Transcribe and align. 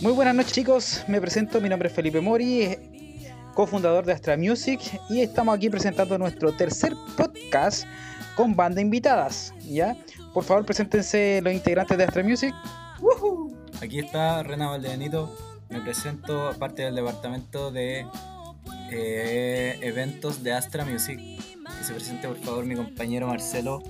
Muy 0.00 0.12
buenas 0.12 0.34
noches 0.34 0.52
chicos, 0.52 1.04
me 1.08 1.20
presento, 1.20 1.60
mi 1.60 1.68
nombre 1.68 1.88
es 1.88 1.94
Felipe 1.94 2.22
Mori, 2.22 2.74
cofundador 3.54 4.06
de 4.06 4.14
Astra 4.14 4.34
Music 4.34 4.80
y 5.10 5.20
estamos 5.20 5.54
aquí 5.54 5.68
presentando 5.68 6.16
nuestro 6.16 6.56
tercer 6.56 6.94
podcast 7.18 7.84
con 8.34 8.56
banda 8.56 8.80
invitadas, 8.80 9.52
¿ya? 9.60 9.94
Por 10.32 10.44
favor, 10.44 10.64
preséntense 10.64 11.40
los 11.42 11.52
integrantes 11.52 11.98
de 11.98 12.04
Astra 12.04 12.22
Music. 12.22 12.54
Aquí 13.82 13.98
está 13.98 14.42
Rena 14.42 14.68
Valdebenito, 14.68 15.36
me 15.68 15.82
presento 15.82 16.54
parte 16.58 16.80
del 16.80 16.94
departamento 16.94 17.70
de 17.70 18.06
eh, 18.90 19.78
eventos 19.82 20.42
de 20.42 20.54
Astra 20.54 20.86
Music. 20.86 21.18
Que 21.18 21.84
se 21.84 21.92
presente 21.92 22.26
por 22.26 22.38
favor 22.38 22.64
mi 22.64 22.74
compañero 22.74 23.26
Marcelo. 23.26 23.82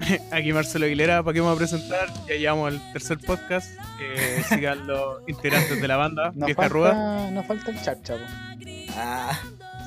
Aquí 0.32 0.52
Marcelo 0.52 0.86
Aguilera, 0.86 1.22
¿para 1.22 1.34
qué 1.34 1.40
vamos 1.40 1.54
a 1.56 1.58
presentar? 1.58 2.08
Ya 2.28 2.34
llevamos 2.36 2.72
el 2.72 2.92
tercer 2.92 3.18
podcast. 3.18 3.70
Eh, 4.00 4.42
sigan 4.48 4.86
los 4.86 5.18
integrantes 5.28 5.80
de 5.80 5.88
la 5.88 5.96
banda, 5.96 6.32
Nos 6.34 6.46
Vieja 6.46 6.68
Ruda. 6.68 6.90
falta, 6.92 7.30
nos 7.30 7.46
falta 7.46 7.70
el 7.70 7.82
charcha. 7.82 8.14
po. 8.14 8.20
Ah, 8.96 9.38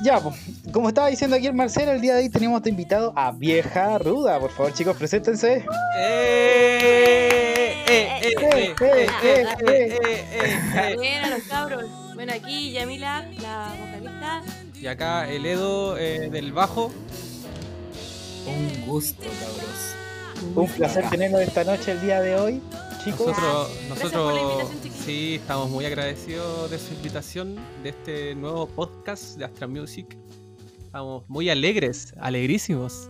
Ya, 0.03 0.19
pues, 0.19 0.35
como 0.71 0.89
estaba 0.89 1.07
diciendo 1.07 1.35
aquí 1.35 1.47
el 1.47 1.53
Marcelo, 1.53 1.91
el 1.91 2.01
día 2.01 2.15
de 2.15 2.23
hoy 2.23 2.29
tenemos 2.29 2.61
de 2.63 2.69
invitado 2.69 3.13
a 3.15 3.31
Vieja 3.31 3.97
Ruda. 3.99 4.39
Por 4.39 4.51
favor, 4.51 4.73
chicos, 4.73 4.97
preséntense. 4.97 5.65
¡Eh! 5.97 7.83
¡Eh! 7.87 8.21
¡Eh! 8.21 8.21
¡Eh! 8.41 8.73
Eh, 8.81 9.07
eh, 9.23 9.45
eh, 9.67 9.97
eh. 10.01 10.59
¡Eh! 10.91 10.95
Buenas 10.95 11.29
los 11.29 11.43
cabros. 11.43 11.85
Bueno, 12.15 12.33
aquí 12.33 12.71
Yamila, 12.71 13.25
la 13.41 13.73
vocalista. 13.79 14.41
Y 14.79 14.87
acá 14.87 15.29
el 15.29 15.45
Edo 15.45 15.97
eh, 15.97 16.29
del 16.31 16.51
bajo. 16.53 16.91
un 18.47 18.85
gusto, 18.85 19.23
cabros. 19.23 19.95
Un 20.41 20.67
placer 20.67 21.07
tenerlo 21.09 21.39
esta 21.39 21.63
noche, 21.63 21.91
el 21.91 22.01
día 22.01 22.21
de 22.21 22.35
hoy. 22.35 22.61
Chicos, 23.03 23.35
Nosotros, 23.89 24.69
chiquillos. 24.71 24.95
sí, 25.05 25.35
estamos 25.35 25.69
muy 25.69 25.85
agradecidos 25.85 26.69
de 26.69 26.77
su 26.79 26.93
invitación, 26.93 27.55
de 27.83 27.89
este 27.89 28.35
nuevo 28.35 28.67
podcast 28.67 29.37
de 29.37 29.45
Astra 29.45 29.67
Music. 29.67 30.17
Estamos 30.83 31.23
muy 31.27 31.49
alegres, 31.49 32.13
alegrísimos. 32.19 33.09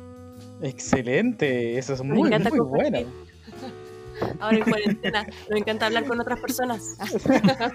excelente. 0.62 1.78
Eso 1.78 1.94
es 1.94 2.04
muy, 2.04 2.30
muy 2.30 2.60
bueno. 2.60 3.00
Ahora 4.40 4.58
en 4.58 4.64
cuarentena. 4.64 5.26
Nos 5.50 5.60
encanta 5.60 5.86
hablar 5.88 6.06
con 6.06 6.20
otras 6.20 6.40
personas. 6.40 6.96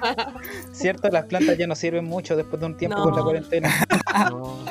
Cierto, 0.73 1.09
las 1.09 1.25
plantas 1.27 1.59
ya 1.59 1.67
no 1.67 1.75
sirven 1.75 2.05
mucho 2.05 2.37
después 2.37 2.61
de 2.61 2.67
un 2.67 2.77
tiempo 2.77 2.99
No. 2.99 3.05
con 3.05 3.17
la 3.17 3.23
cuarentena. 3.23 3.75
No, 4.31 4.65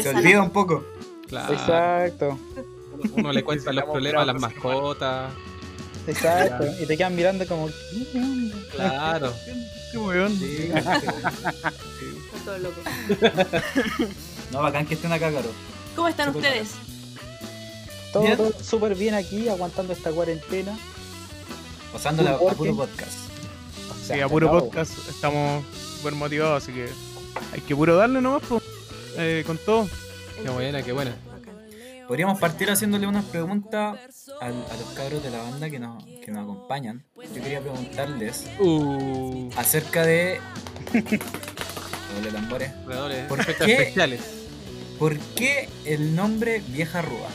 Se 0.00 0.08
olvida 0.08 0.40
un 0.42 0.50
poco. 0.50 0.82
claro, 1.26 1.52
Exacto, 1.52 2.38
uno 3.14 3.32
le 3.32 3.42
cuenta 3.44 3.72
los 3.72 3.84
problemas 3.84 4.22
a 4.22 4.26
las 4.26 4.40
mascotas. 4.40 5.32
exacto. 6.06 6.64
Y 6.80 6.86
te 6.86 6.96
quedan 6.96 7.14
mirando 7.16 7.46
como. 7.46 7.68
Claro. 8.72 9.32
Qué 9.92 9.98
weón. 9.98 10.36
Sí, 10.38 10.70
Está 10.74 11.00
todo 12.44 12.58
loco. 12.58 12.80
no, 14.52 14.62
bacán 14.62 14.86
que 14.86 14.94
estén 14.94 15.12
acá, 15.12 15.32
cabros. 15.32 15.52
¿Cómo 15.94 16.08
están 16.08 16.34
ustedes? 16.34 16.70
Todo, 18.12 18.22
Bien. 18.24 18.36
todo 18.36 18.52
súper 18.62 18.94
bien 18.94 19.14
aquí, 19.14 19.48
aguantando 19.48 19.92
esta 19.92 20.10
cuarentena. 20.10 20.76
Pasándola 21.92 22.32
a 22.32 22.38
puro 22.38 22.76
podcast. 22.76 23.18
O 23.90 23.94
Sí, 23.94 24.06
sea, 24.08 24.26
a 24.26 24.28
puro 24.28 24.46
no, 24.52 24.58
podcast 24.60 24.92
estamos 25.08 25.64
súper 25.96 26.14
motivados, 26.14 26.62
así 26.62 26.72
que 26.72 26.88
hay 27.52 27.60
que 27.62 27.74
puro 27.74 27.96
darle 27.96 28.20
nomás, 28.20 28.42
po. 28.42 28.60
Eh, 29.18 29.42
con 29.46 29.56
todo. 29.58 29.88
Qué 30.42 30.48
buena, 30.50 30.82
qué 30.82 30.92
buena. 30.92 31.16
Podríamos 32.08 32.38
partir 32.38 32.70
haciéndole 32.70 33.06
unas 33.06 33.24
preguntas 33.24 33.98
a, 34.40 34.48
los 34.48 34.90
cabros 34.94 35.22
de 35.22 35.30
la 35.30 35.38
banda 35.38 35.70
que 35.70 35.78
nos, 35.78 36.04
que 36.04 36.30
nos 36.30 36.42
acompañan. 36.44 37.04
Yo 37.34 37.42
quería 37.42 37.60
preguntarles 37.60 38.46
Uh, 38.58 39.50
acerca 39.56 40.04
de. 40.04 40.40
Doble 40.94 42.30
tambores. 42.32 42.70
¿Por 43.28 43.44
qué? 43.44 43.72
especiales. 43.72 44.20
¿Por 44.98 45.18
qué 45.18 45.68
el 45.84 46.14
nombre 46.16 46.62
Vieja 46.68 47.02
Rúa? 47.02 47.28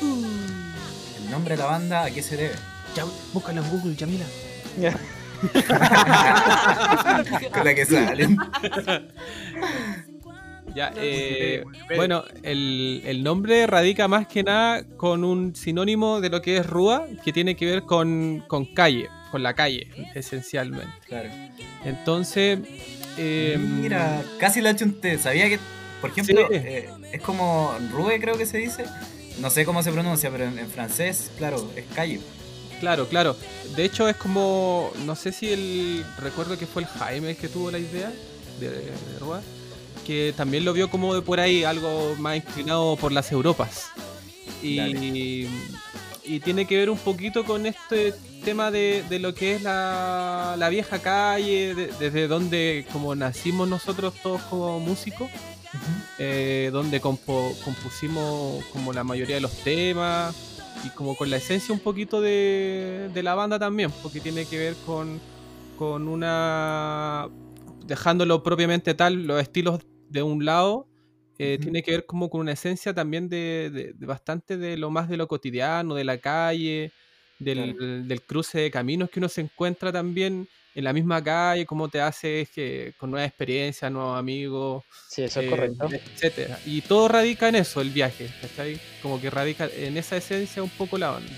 El 0.00 1.30
nombre 1.30 1.56
de 1.56 1.62
la 1.62 1.68
banda, 1.68 2.04
¿a 2.04 2.10
qué 2.10 2.22
se 2.22 2.36
debe? 2.36 2.54
Ya, 2.94 3.04
búscalo 3.32 3.62
en 3.62 3.70
Google, 3.70 3.96
Yamila. 3.96 4.24
Ya. 4.78 4.94
Con 7.52 7.64
la 7.64 7.74
que 7.74 7.84
salen. 7.84 8.36
Ya, 10.74 10.92
eh, 10.96 11.64
bueno, 11.96 12.24
el, 12.42 13.02
el 13.04 13.22
nombre 13.22 13.66
radica 13.66 14.08
más 14.08 14.26
que 14.26 14.42
nada 14.42 14.84
con 14.96 15.22
un 15.24 15.54
sinónimo 15.54 16.20
de 16.20 16.30
lo 16.30 16.40
que 16.40 16.56
es 16.56 16.66
Rúa, 16.66 17.06
que 17.24 17.32
tiene 17.32 17.56
que 17.56 17.66
ver 17.66 17.82
con, 17.82 18.42
con 18.48 18.64
calle, 18.66 19.08
con 19.30 19.42
la 19.42 19.54
calle, 19.54 19.88
esencialmente. 20.14 20.92
Claro. 21.06 21.28
Entonces, 21.84 22.58
eh, 23.18 23.58
Mira, 23.58 24.22
casi 24.38 24.60
la 24.60 24.74
chunté. 24.74 25.18
Sabía 25.18 25.48
que, 25.48 25.58
por 26.00 26.10
ejemplo, 26.10 26.46
Sí. 26.48 26.54
eh, 26.56 26.88
es 27.12 27.20
como 27.20 27.74
Rue, 27.92 28.18
creo 28.20 28.38
que 28.38 28.46
se 28.46 28.58
dice. 28.58 28.84
No 29.40 29.50
sé 29.50 29.64
cómo 29.64 29.82
se 29.82 29.90
pronuncia, 29.92 30.30
pero 30.30 30.44
en, 30.44 30.58
en 30.58 30.68
francés, 30.68 31.30
claro, 31.38 31.70
es 31.76 31.84
calle. 31.94 32.20
claro, 32.80 33.08
claro. 33.08 33.36
De 33.76 33.84
hecho, 33.84 34.08
es 34.08 34.16
como, 34.16 34.90
no 35.06 35.16
sé 35.16 35.32
si 35.32 35.50
el, 35.52 36.04
recuerdo 36.18 36.58
que 36.58 36.66
fue 36.66 36.82
el 36.82 36.88
Jaime 36.88 37.30
el 37.30 37.36
que 37.36 37.48
tuvo 37.48 37.70
la 37.70 37.78
idea 37.78 38.12
de, 38.60 38.68
de 38.70 38.92
Rúa, 39.20 39.40
que 40.06 40.32
también 40.36 40.64
lo 40.64 40.72
vio 40.72 40.90
como 40.90 41.14
de 41.14 41.22
por 41.22 41.40
ahí, 41.40 41.64
algo 41.64 42.14
más 42.18 42.36
inclinado 42.36 42.96
por 42.96 43.12
las 43.12 43.30
Europas. 43.32 43.86
Y, 44.62 45.48
y 46.24 46.40
tiene 46.40 46.66
que 46.66 46.76
ver 46.76 46.90
un 46.90 46.98
poquito 46.98 47.44
con 47.44 47.66
este 47.66 48.14
tema 48.44 48.70
de, 48.70 49.04
de 49.08 49.18
lo 49.18 49.34
que 49.34 49.54
es 49.56 49.62
la, 49.62 50.54
la 50.58 50.68
vieja 50.68 50.98
calle, 51.00 51.74
de- 51.74 51.86
desde 51.98 52.28
donde 52.28 52.86
como 52.92 53.14
nacimos 53.14 53.68
nosotros 53.68 54.14
todos 54.22 54.40
como 54.42 54.78
músicos, 54.80 55.28
eh, 56.18 56.70
donde 56.72 57.00
compo- 57.00 57.54
compusimos 57.64 58.64
como 58.66 58.92
la 58.92 59.02
mayoría 59.04 59.36
de 59.36 59.40
los 59.40 59.52
temas 59.64 60.34
y 60.84 60.90
como 60.90 61.16
con 61.16 61.30
la 61.30 61.36
esencia 61.38 61.72
un 61.72 61.80
poquito 61.80 62.20
de, 62.20 63.08
de 63.12 63.22
la 63.22 63.34
banda 63.34 63.58
también, 63.58 63.90
porque 64.02 64.20
tiene 64.20 64.44
que 64.44 64.58
ver 64.58 64.74
con, 64.86 65.20
con 65.78 66.06
una, 66.08 67.28
dejándolo 67.86 68.42
propiamente 68.42 68.94
tal, 68.94 69.24
los 69.26 69.40
estilos 69.40 69.80
de 70.12 70.22
un 70.22 70.44
lado, 70.44 70.86
eh, 71.38 71.58
tiene 71.60 71.82
que 71.82 71.92
ver 71.92 72.06
como 72.06 72.28
con 72.30 72.42
una 72.42 72.52
esencia 72.52 72.94
también 72.94 73.28
de, 73.28 73.70
de- 73.72 73.92
de 73.94 74.06
bastante 74.06 74.56
de 74.56 74.76
lo 74.76 74.90
más 74.90 75.08
de 75.08 75.16
lo 75.16 75.26
cotidiano, 75.26 75.94
de 75.94 76.04
la 76.04 76.18
calle, 76.18 76.92
del, 77.38 78.06
del 78.06 78.22
cruce 78.22 78.60
de 78.60 78.70
caminos 78.70 79.10
que 79.10 79.18
uno 79.18 79.28
se 79.28 79.40
encuentra 79.40 79.90
también 79.92 80.48
en 80.74 80.84
la 80.84 80.92
misma 80.92 81.22
calle, 81.22 81.66
cómo 81.66 81.88
te 81.88 82.00
haces 82.00 82.48
que, 82.50 82.94
con 82.98 83.10
nuevas 83.10 83.28
experiencias, 83.28 83.90
nuevos 83.90 84.16
amigos, 84.18 84.84
Sí, 85.08 85.22
eso 85.22 85.40
es 85.40 85.46
eh, 85.46 85.50
correcto. 85.50 85.88
etcétera. 85.90 86.58
Y 86.64 86.80
todo 86.82 87.08
radica 87.08 87.48
en 87.48 87.56
eso, 87.56 87.80
el 87.80 87.90
viaje, 87.90 88.28
¿cachai? 88.40 88.78
Como 89.02 89.20
que 89.20 89.28
radica 89.28 89.68
en 89.76 89.96
esa 89.96 90.16
esencia 90.16 90.62
un 90.62 90.70
poco 90.70 90.96
la 90.96 91.10
banda. 91.10 91.32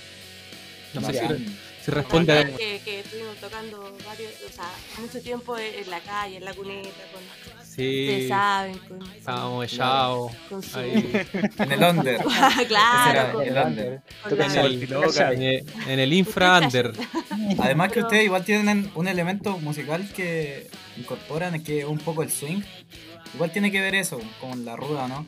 No 0.94 1.00
sé 1.00 1.41
si 1.84 1.91
responde 1.91 2.32
a... 2.32 2.44
que, 2.56 2.80
que 2.84 3.00
estuvimos 3.00 3.36
tocando 3.38 3.96
varios, 4.06 4.32
o 4.48 4.52
sea, 4.52 4.70
mucho 5.00 5.20
tiempo 5.20 5.58
en 5.58 5.91
la 5.91 6.00
calle, 6.00 6.36
en 6.36 6.44
la 6.44 6.54
cuneta, 6.54 6.88
con, 7.12 7.63
Sí, 7.74 8.08
ustedes 8.08 8.28
saben, 8.28 8.78
con, 8.78 9.02
estábamos 9.02 9.72
echados. 9.72 10.32
con 10.48 10.62
su... 10.62 10.78
ahí, 10.78 11.26
En 11.58 11.72
el 11.72 11.82
under. 11.82 12.20
claro, 12.68 13.42
era 13.42 13.62
el 13.62 13.66
under. 13.66 14.02
en, 14.30 15.42
el, 15.42 15.66
en 15.88 15.98
en 15.98 16.12
infra 16.12 16.60
under. 16.60 16.92
Además 17.58 17.90
que 17.90 18.00
ustedes 18.00 18.24
igual 18.24 18.44
tienen 18.44 18.92
un 18.94 19.08
elemento 19.08 19.58
musical 19.58 20.08
que 20.14 20.68
incorporan, 20.96 21.64
que 21.64 21.80
es 21.80 21.84
un 21.84 21.98
poco 21.98 22.22
el 22.22 22.30
swing. 22.30 22.62
Igual 23.34 23.50
tiene 23.50 23.72
que 23.72 23.80
ver 23.80 23.96
eso, 23.96 24.20
con 24.41 24.64
la 24.64 24.76
ruda, 24.76 25.08
¿no? 25.08 25.26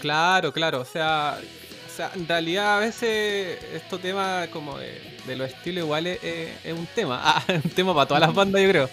Claro, 0.00 0.52
claro, 0.52 0.80
o 0.80 0.84
sea, 0.84 1.38
o 1.86 1.96
sea, 1.96 2.10
en 2.16 2.26
realidad 2.26 2.78
a 2.78 2.80
veces 2.80 3.56
estos 3.72 4.00
temas 4.00 4.48
como 4.48 4.78
de, 4.78 5.00
de 5.28 5.36
los 5.36 5.48
estilos 5.48 5.84
iguales 5.84 6.18
es, 6.24 6.50
es 6.64 6.72
un 6.76 6.86
tema, 6.86 7.20
ah, 7.22 7.44
un 7.48 7.70
tema 7.70 7.94
para 7.94 8.06
todas 8.06 8.20
las 8.20 8.34
bandas 8.34 8.60
yo 8.60 8.68
creo. 8.68 8.90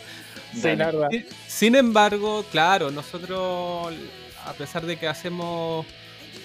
Sí, 0.53 0.61
Dale. 0.61 0.75
la 0.77 0.85
verdad. 0.87 1.07
Sí, 1.11 1.25
Sin 1.47 1.75
embargo, 1.75 2.45
claro, 2.51 2.91
nosotros, 2.91 3.93
a 4.45 4.53
pesar 4.53 4.85
de 4.85 4.97
que 4.97 5.07
hacemos 5.07 5.85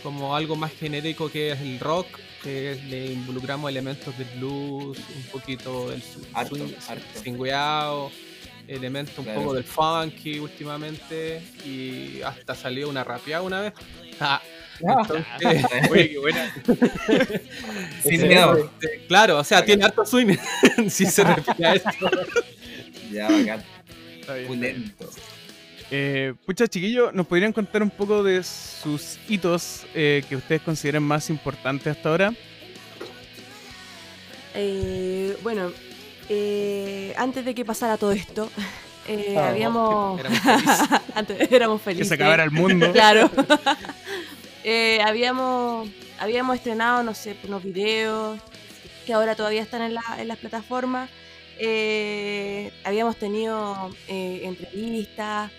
como 0.02 0.36
algo 0.36 0.54
más 0.56 0.72
genérico 0.72 1.30
que 1.30 1.52
es 1.52 1.60
el 1.60 1.80
rock, 1.80 2.06
que 2.42 2.78
le 2.88 3.06
involucramos 3.12 3.68
elementos 3.70 4.16
del 4.18 4.28
blues, 4.36 4.98
un 4.98 5.22
poquito 5.32 5.90
del 5.90 6.02
swing, 6.02 6.72
swingueado, 7.20 8.10
elementos 8.68 9.16
un 9.18 9.24
Claro. 9.24 9.40
poco 9.40 9.54
del 9.54 9.64
funky 9.64 10.38
últimamente, 10.38 11.42
y 11.64 12.20
hasta 12.22 12.54
salió 12.54 12.88
una 12.88 13.02
rapeada 13.04 13.42
una 13.42 13.60
vez. 13.62 13.72
Ah, 14.20 14.40
Ah, 14.86 14.98
entonces, 15.00 15.64
Oye, 15.90 16.10
qué 16.10 16.18
buena. 16.18 16.54
Sin 18.02 18.28
miedo. 18.28 18.70
claro, 19.08 19.38
o 19.38 19.44
sea, 19.44 19.64
tiene 19.64 19.84
harto 19.84 20.04
swing, 20.04 20.36
si 20.88 21.06
se 21.06 21.24
refiere 21.24 21.66
a 21.66 21.74
esto. 21.74 22.10
Ya, 23.10 23.28
bacán. 23.30 23.64
Está 24.26 24.34
bien. 24.34 24.46
Pulento. 24.48 25.10
Eh, 25.90 26.34
pucha, 26.44 26.66
chiquillos, 26.66 27.14
¿nos 27.14 27.26
podrían 27.28 27.52
contar 27.52 27.80
un 27.82 27.90
poco 27.90 28.24
de 28.24 28.42
sus 28.42 29.18
hitos 29.28 29.86
eh, 29.94 30.24
que 30.28 30.34
ustedes 30.34 30.62
consideren 30.62 31.04
más 31.04 31.30
importantes 31.30 31.96
hasta 31.96 32.08
ahora? 32.08 32.32
Eh, 34.54 35.36
bueno, 35.42 35.70
eh, 36.28 37.14
antes 37.16 37.44
de 37.44 37.54
que 37.54 37.64
pasara 37.64 37.96
todo 37.98 38.12
esto, 38.12 38.50
eh, 39.08 39.36
Ah, 39.38 39.50
habíamos. 39.50 40.18
Éramos 40.18 40.40
felices. 40.42 40.88
antes 41.14 41.52
éramos 41.52 41.80
Que 41.80 41.84
felices. 41.84 42.08
se 42.08 42.14
acabara 42.14 42.42
el 42.44 42.50
mundo. 42.50 42.90
Claro. 42.92 43.30
Eh, 44.64 44.98
habíamos, 45.06 45.88
habíamos 46.18 46.56
estrenado, 46.56 47.04
no 47.04 47.14
sé, 47.14 47.36
unos 47.46 47.62
videos 47.62 48.40
que 49.06 49.12
ahora 49.12 49.36
todavía 49.36 49.62
están 49.62 49.82
en, 49.82 49.94
la- 49.94 50.16
en 50.18 50.26
las 50.26 50.38
plataformas. 50.38 51.08
Eh, 51.58 52.72
habíamos 52.84 53.16
tenido 53.16 53.90
eh, 54.08 54.42
entrevistas, 54.44 55.50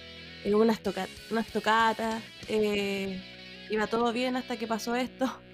eh, 0.43 0.53
unas, 0.53 0.79
toca- 0.81 1.07
unas 1.31 1.47
tocatas. 1.47 2.21
eh, 2.47 3.19
iba 3.69 3.87
todo 3.87 4.13
bien 4.13 4.35
hasta 4.37 4.57
que 4.57 4.67
pasó 4.67 4.95
esto. 4.95 5.25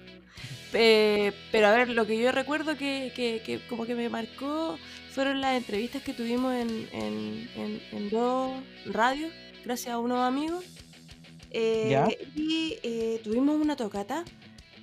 Eh, 0.76 1.32
pero 1.52 1.68
a 1.68 1.72
ver, 1.72 1.88
lo 1.90 2.04
que 2.04 2.18
yo 2.18 2.32
recuerdo 2.32 2.76
que, 2.76 3.12
que- 3.14 3.42
que 3.46 3.60
como 3.68 3.86
que 3.86 3.94
me 3.94 4.08
marcó 4.08 4.76
fueron 5.12 5.40
las 5.40 5.56
entrevistas 5.56 6.02
que 6.02 6.12
tuvimos 6.12 6.52
en, 6.52 6.88
en, 6.90 7.48
en, 7.54 7.82
en 7.92 8.10
dos 8.10 8.50
radios, 8.86 9.30
gracias 9.64 9.94
a 9.94 9.98
unos 10.00 10.18
amigos. 10.18 10.64
Eh, 11.52 11.90
Ya. 11.90 12.08
Y 12.34 12.76
eh, 12.82 13.20
tuvimos 13.22 13.54
una 13.60 13.76
tocata 13.76 14.24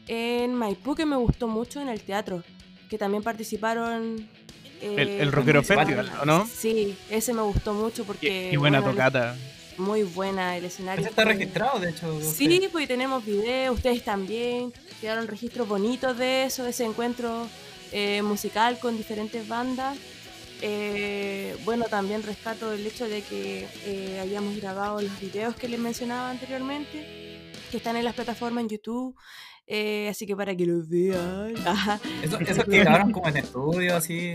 en 0.07 0.53
Maipú 0.55 0.95
que 0.95 1.05
me 1.05 1.17
gustó 1.17 1.49
mucho 1.49 1.81
en 1.81 1.89
el 1.89 1.99
teatro, 1.99 2.41
que 2.89 2.97
también 2.97 3.21
participaron... 3.21 4.29
eh, 4.81 4.95
El, 4.97 5.09
el 5.09 5.31
Rockero. 5.31 5.63
Festival, 5.63 6.11
¿o 6.21 6.25
no? 6.25 6.47
Sí, 6.47 6.97
ese 7.09 7.33
me 7.33 7.41
gustó 7.41 7.73
mucho 7.73 8.03
porque... 8.05 8.27
Qué, 8.27 8.47
qué 8.51 8.57
buena 8.57 8.79
bueno, 8.79 8.93
tocata. 8.93 9.35
Muy 9.77 10.03
buena 10.03 10.57
el 10.57 10.65
escenario. 10.65 11.01
Ese 11.01 11.09
está 11.09 11.23
fue- 11.23 11.33
registrado, 11.33 11.79
de 11.79 11.89
hecho. 11.91 12.19
Sí, 12.21 12.67
pues 12.71 12.83
y 12.85 12.87
tenemos 12.87 13.25
videos, 13.25 13.75
ustedes 13.77 14.03
también. 14.03 14.73
Quedaron 14.99 15.27
registros 15.27 15.67
bonitos 15.67 16.17
de 16.17 16.43
eso, 16.45 16.63
de 16.63 16.71
ese 16.71 16.83
encuentro 16.85 17.47
eh, 17.91 18.21
musical 18.21 18.77
con 18.79 18.97
diferentes 18.97 19.47
bandas. 19.47 19.97
Eh, 20.61 21.55
bueno, 21.65 21.85
también 21.85 22.21
rescato 22.21 22.71
el 22.73 22.85
hecho 22.85 23.07
de 23.07 23.21
que 23.23 23.67
eh, 23.85 24.19
hayamos 24.21 24.55
grabado 24.57 25.01
los 25.01 25.19
videos 25.19 25.55
que 25.55 25.67
les 25.67 25.79
mencionaba 25.79 26.29
anteriormente, 26.29 27.51
que 27.71 27.77
están 27.77 27.95
en 27.95 28.03
las 28.05 28.13
plataformas 28.13 28.63
en 28.63 28.69
YouTube. 28.69 29.15
Eh, 29.73 30.09
así 30.09 30.25
que 30.25 30.35
para 30.35 30.53
que 30.53 30.65
los 30.65 30.89
vean. 30.89 31.55
Ajá. 31.65 31.97
Eso, 32.21 32.37
eso 32.39 32.63
que 32.65 32.79
grabaron 32.79 33.13
como 33.13 33.29
en 33.29 33.37
estudio, 33.37 33.95
así. 33.95 34.33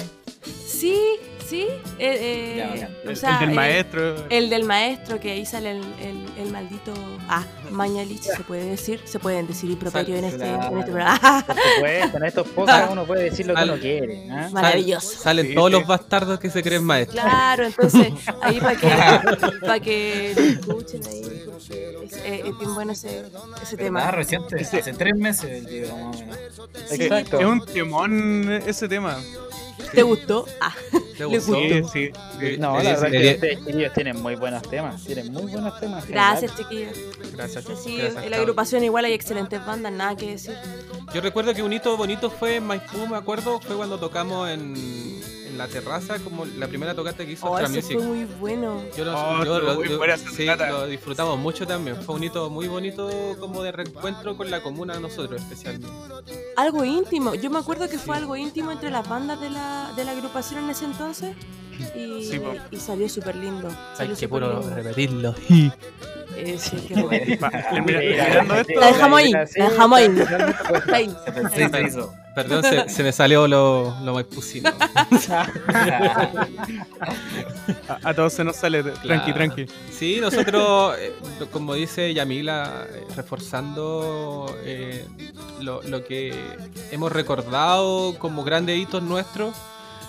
Sí, 0.78 1.00
sí. 1.48 1.66
eh, 1.98 2.54
Ya, 2.58 2.64
eh, 2.64 2.70
bacán. 2.74 2.96
o 3.06 3.10
El, 3.10 3.16
sea, 3.16 3.30
el 3.34 3.40
del 3.40 3.50
eh, 3.50 3.54
maestro. 3.54 4.26
El 4.30 4.50
del 4.50 4.64
maestro, 4.64 5.20
que 5.20 5.30
ahí 5.32 5.46
sale 5.46 5.70
el, 5.72 5.82
el- 6.00 6.26
el 6.38 6.50
maldito. 6.52 6.92
Ah, 7.28 7.44
Mañalich, 7.70 8.20
se 8.22 8.42
puede 8.44 8.64
decir. 8.66 9.00
Se 9.04 9.18
pueden 9.18 9.46
decir 9.46 9.70
improperios 9.70 10.18
en 10.18 10.24
este, 10.26 10.46
en 10.46 10.54
este 10.60 10.82
programa. 10.84 11.44
Por 11.46 11.56
supuesto, 11.56 12.16
en 12.18 12.24
estos 12.24 12.48
podcasts 12.48 12.88
uno 12.92 13.04
puede 13.04 13.24
decir 13.24 13.46
lo 13.46 13.54
que 13.54 13.60
Al- 13.60 13.70
uno 13.70 13.80
quiere. 13.80 14.28
¿ah? 14.30 14.48
Maravilloso. 14.52 15.18
Salen 15.18 15.46
Sí, 15.48 15.54
todos 15.54 15.68
sí. 15.70 15.72
los 15.78 15.86
bastardos 15.86 16.38
que 16.38 16.50
se 16.50 16.62
creen 16.62 16.84
maestros. 16.84 17.20
Claro, 17.20 17.64
entonces, 17.66 18.12
ahí 18.42 18.60
para 18.60 18.76
que, 18.76 18.88
para 19.60 19.80
que 19.80 20.32
lo 20.36 20.42
escuchen 20.74 21.00
ahí, 21.06 21.22
es, 22.04 22.16
eh, 22.18 22.42
es 22.46 22.58
bien 22.58 22.74
bueno 22.74 22.92
ese, 22.92 23.20
ese 23.62 23.74
Ah, 23.74 23.78
tema. 23.78 24.10
reciente, 24.12 24.60
Ese- 24.60 24.78
hace 24.80 24.92
tres 24.92 25.14
meses 25.16 25.50
el 25.50 25.66
video, 25.66 25.96
más 25.96 26.16
o 26.16 26.20
menos. 26.20 26.92
Exacto. 26.92 27.40
Es 27.40 27.46
un 27.46 27.64
temón 27.66 28.52
ese 28.66 28.88
tema. 28.88 29.18
¿Te 29.92 30.02
gustó? 30.02 30.46
Ah, 30.60 30.74
¿Te 31.16 31.20
Le 31.20 31.38
gustó? 31.38 31.54
Sí, 31.54 31.82
sí. 31.92 32.10
sí. 32.40 32.56
No, 32.58 32.76
la 32.80 32.90
verdad 32.98 33.10
que 33.10 33.34
ustedes 33.34 33.58
chiquillos 33.64 33.92
tienen 33.92 34.20
muy 34.22 34.34
buenos 34.34 34.62
temas. 34.62 35.02
Tienen 35.04 35.32
muy 35.32 35.52
buenos 35.52 35.78
temas. 35.80 36.06
gracias, 36.06 36.52
general. 36.52 36.90
chiquillos. 36.90 37.32
Gracias. 37.32 37.64
Sí, 37.82 37.96
gracias, 37.98 38.24
en 38.24 38.30
la 38.30 38.36
agrupación 38.38 38.84
igual 38.84 39.04
hay 39.04 39.12
excelentes 39.12 39.64
bandas, 39.64 39.92
nada 39.92 40.16
que 40.16 40.32
decir. 40.32 40.56
Yo 41.14 41.20
recuerdo 41.20 41.54
que 41.54 41.62
un 41.62 41.72
hito 41.72 41.96
bonito 41.96 42.30
fue 42.30 42.56
en 42.56 42.66
Maipú, 42.66 43.06
me 43.06 43.16
acuerdo, 43.16 43.60
fue 43.60 43.76
cuando 43.76 43.98
tocamos 43.98 44.48
en 44.50 44.74
la 45.56 45.66
terraza, 45.68 46.18
como 46.20 46.44
la 46.44 46.68
primera 46.68 46.94
tocata 46.94 47.24
que 47.24 47.32
hizo 47.32 47.46
Oh, 47.50 47.56
Astra 47.56 47.78
eso 47.78 47.88
Music. 47.92 47.98
fue 47.98 48.06
muy 48.06 48.24
bueno. 48.38 48.82
Yo 48.96 49.04
lo, 49.04 49.12
Oh, 49.18 49.44
yo 49.44 49.56
estuvo 49.56 49.58
lo- 49.70 49.74
muy 49.76 49.88
yo- 49.88 49.98
buena 49.98 50.14
esa 50.14 50.30
sí, 50.30 50.46
lo 50.46 50.86
disfrutamos 50.86 51.38
mucho 51.38 51.66
también. 51.66 51.96
Fue 52.02 52.14
un 52.14 52.24
hito 52.24 52.50
muy 52.50 52.68
bonito 52.68 53.08
como 53.40 53.62
de 53.62 53.72
reencuentro 53.72 54.36
con 54.36 54.50
la 54.50 54.62
comuna 54.62 54.98
nosotros 55.00 55.40
especialmente. 55.40 55.88
Algo 56.56 56.84
íntimo. 56.84 57.34
Yo 57.34 57.50
me 57.50 57.58
acuerdo 57.58 57.88
que 57.88 57.98
fue 57.98 58.16
algo 58.16 58.36
íntimo 58.36 58.70
entre 58.72 58.90
las 58.90 59.08
bandas 59.08 59.40
de 59.40 59.50
la, 59.50 59.92
de 59.96 60.04
la 60.04 60.12
agrupación 60.12 60.64
en 60.64 60.70
ese 60.70 60.84
entonces. 60.84 61.34
Y, 61.94 62.24
Sí, 62.24 62.40
y 62.70 62.76
salió 62.78 63.06
súper 63.08 63.36
lindo. 63.36 63.68
Hay 63.98 64.08
que 64.08 64.28
puro 64.28 64.60
lindo. 64.60 64.74
repetirlo. 64.74 65.34
Eh, 66.36 66.56
sí, 66.58 66.76
qué 66.88 66.94
bueno. 67.02 67.36
Mirando 67.84 68.54
esto, 68.56 68.80
La 68.80 68.86
dejamos 68.88 69.18
ahí, 69.18 69.32
la 69.32 69.44
dejamos 69.44 69.98
ahí. 69.98 71.10
se 71.54 71.82
hizo. 71.82 72.12
Perdón, 72.36 72.62
se, 72.64 72.88
se 72.90 73.02
me 73.02 73.12
salió 73.12 73.48
lo, 73.48 73.96
lo 74.04 74.12
maipusino. 74.12 74.70
a, 75.30 75.56
a 78.04 78.14
todos 78.14 78.34
se 78.34 78.44
nos 78.44 78.56
sale. 78.56 78.82
Tranqui, 78.82 79.32
tranqui. 79.32 79.66
Sí, 79.90 80.18
nosotros, 80.20 80.96
eh, 80.98 81.14
como 81.50 81.72
dice 81.72 82.12
Yamila, 82.12 82.86
eh, 82.90 83.06
reforzando 83.16 84.54
eh, 84.64 85.06
lo, 85.62 85.80
lo 85.84 86.04
que 86.04 86.34
hemos 86.90 87.10
recordado 87.10 88.18
como 88.18 88.44
grandes 88.44 88.78
hitos 88.78 89.02
nuestros, 89.02 89.54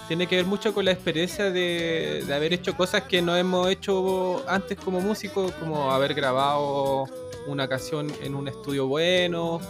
tiene 0.09 0.27
que 0.27 0.35
ver 0.35 0.45
mucho 0.45 0.73
con 0.73 0.83
la 0.83 0.91
experiencia 0.91 1.49
de, 1.49 2.25
de 2.27 2.33
haber 2.33 2.51
hecho 2.51 2.75
cosas 2.75 3.03
que 3.03 3.21
no 3.21 3.37
hemos 3.37 3.69
hecho 3.69 4.43
antes 4.49 4.77
como 4.77 4.99
músicos, 4.99 5.53
como 5.53 5.93
haber 5.93 6.13
grabado 6.13 7.05
una 7.47 7.69
canción 7.69 8.11
en 8.21 8.35
un 8.35 8.49
estudio 8.49 8.87
bueno, 8.87 9.61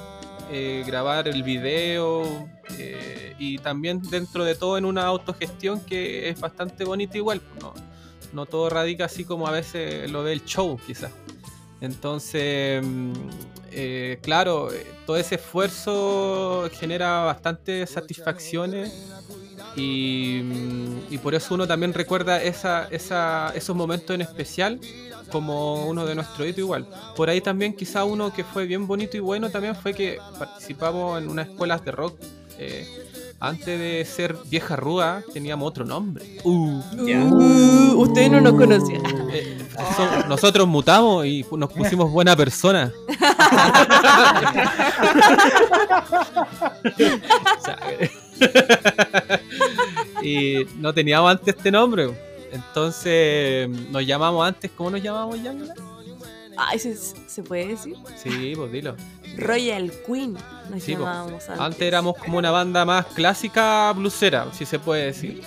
eh, 0.51 0.83
grabar 0.85 1.27
el 1.27 1.43
video 1.43 2.47
eh, 2.77 3.35
y 3.39 3.57
también 3.59 4.01
dentro 4.01 4.43
de 4.43 4.55
todo 4.55 4.77
en 4.77 4.85
una 4.85 5.05
autogestión 5.05 5.79
que 5.81 6.29
es 6.29 6.39
bastante 6.39 6.83
bonita 6.83 7.17
igual. 7.17 7.41
¿no? 7.61 7.73
no 8.33 8.45
todo 8.45 8.69
radica 8.69 9.05
así 9.05 9.25
como 9.25 9.47
a 9.47 9.51
veces 9.51 10.09
lo 10.11 10.23
ve 10.23 10.33
el 10.33 10.45
show, 10.45 10.79
quizás. 10.85 11.11
Entonces, 11.81 12.83
mm, 12.83 13.13
eh, 13.71 14.19
claro, 14.21 14.71
eh, 14.71 14.85
todo 15.05 15.17
ese 15.17 15.35
esfuerzo 15.35 16.69
genera 16.73 17.23
bastantes 17.23 17.89
satisfacciones 17.89 18.91
y, 19.77 20.41
mm, 20.43 21.13
y 21.13 21.17
por 21.19 21.35
eso 21.35 21.53
uno 21.55 21.67
también 21.67 21.93
recuerda 21.93 22.41
esa, 22.41 22.87
esa- 22.91 23.51
esos 23.55 23.75
momentos 23.75 24.13
en 24.13 24.21
especial 24.21 24.79
como 25.31 25.85
uno 25.87 26.05
de 26.05 26.15
nuestro 26.15 26.45
hito 26.45 26.61
igual. 26.61 26.87
Por 27.15 27.29
ahí 27.29 27.41
también 27.41 27.73
quizá 27.75 28.03
uno 28.03 28.33
que 28.33 28.43
fue 28.43 28.65
bien 28.65 28.87
bonito 28.87 29.17
y 29.17 29.19
bueno 29.19 29.49
también 29.49 29.75
fue 29.75 29.93
que 29.93 30.17
participamos 30.39 31.21
en 31.21 31.29
unas 31.29 31.47
escuelas 31.49 31.83
de 31.85 31.91
rock. 31.91 32.17
eh, 32.59 32.87
antes 33.39 33.79
de 33.79 34.03
ser 34.03 34.35
vieja 34.49 34.75
rúa 34.75 35.21
teníamos 35.31 35.67
otro 35.69 35.85
nombre. 35.85 36.25
Uh. 36.43 36.81
Uh, 36.97 37.93
ustedes 38.01 38.31
no 38.31 38.41
nos 38.41 38.53
conocían. 38.53 39.03
Eh, 39.31 39.59
so- 39.95 40.27
nosotros 40.27 40.67
mutamos 40.67 41.23
y 41.27 41.45
nos 41.51 41.71
pusimos 41.71 42.09
buena 42.11 42.35
persona. 42.35 42.91
O 47.57 47.61
sea, 47.63 47.77
y 50.21 50.65
no 50.77 50.93
teníamos 50.93 51.31
antes 51.31 51.55
este 51.55 51.71
nombre. 51.71 52.09
Entonces 52.51 53.67
nos 53.69 54.05
llamamos 54.05 54.47
antes, 54.47 54.71
¿cómo 54.75 54.91
nos 54.91 55.01
llamamos 55.03 55.41
ya? 55.41 55.53
Ay, 56.55 56.79
¿se, 56.79 56.95
se 56.95 57.43
puede 57.43 57.67
decir? 57.67 57.95
Sí, 58.15 58.53
pues 58.55 58.71
dilo. 58.71 58.95
Royal 59.37 59.91
Queen 60.07 60.33
nos 60.71 60.81
Sí, 60.81 60.93
po. 60.93 60.99
llamábamos 61.01 61.43
antes. 61.49 61.59
Antes 61.59 61.81
éramos 61.81 62.17
como 62.17 62.37
una 62.39 62.49
banda 62.49 62.83
más 62.85 63.05
clásica 63.07 63.91
blusera, 63.93 64.47
si 64.53 64.65
se 64.65 64.79
puede 64.79 65.05
decir. 65.05 65.41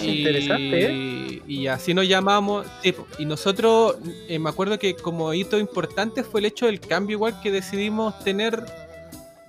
Y, 0.00 0.18
Interesante, 0.20 0.86
¿eh? 0.86 1.42
y 1.46 1.66
así 1.66 1.92
nos 1.92 2.06
llamamos. 2.08 2.64
sí, 2.82 2.92
po. 2.92 3.06
y 3.18 3.24
nosotros, 3.26 3.96
eh, 4.28 4.38
me 4.38 4.48
acuerdo 4.50 4.78
que 4.78 4.94
como 4.94 5.34
hito 5.34 5.58
importante 5.58 6.22
fue 6.22 6.40
el 6.40 6.46
hecho 6.46 6.66
del 6.66 6.78
cambio, 6.80 7.16
igual 7.16 7.40
que 7.42 7.50
decidimos 7.50 8.18
tener 8.22 8.64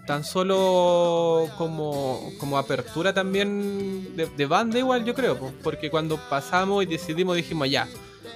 tan 0.10 0.24
solo 0.24 1.48
como, 1.56 2.32
como 2.40 2.58
apertura 2.58 3.14
también 3.14 4.16
de, 4.16 4.26
de 4.26 4.46
banda, 4.48 4.80
igual 4.80 5.06
yo 5.06 5.14
creo, 5.14 5.38
po. 5.38 5.52
porque 5.64 5.92
cuando 5.92 6.18
pasamos 6.18 6.82
y 6.84 6.88
decidimos, 6.88 7.36
dijimos 7.36 7.70
ya. 7.70 7.88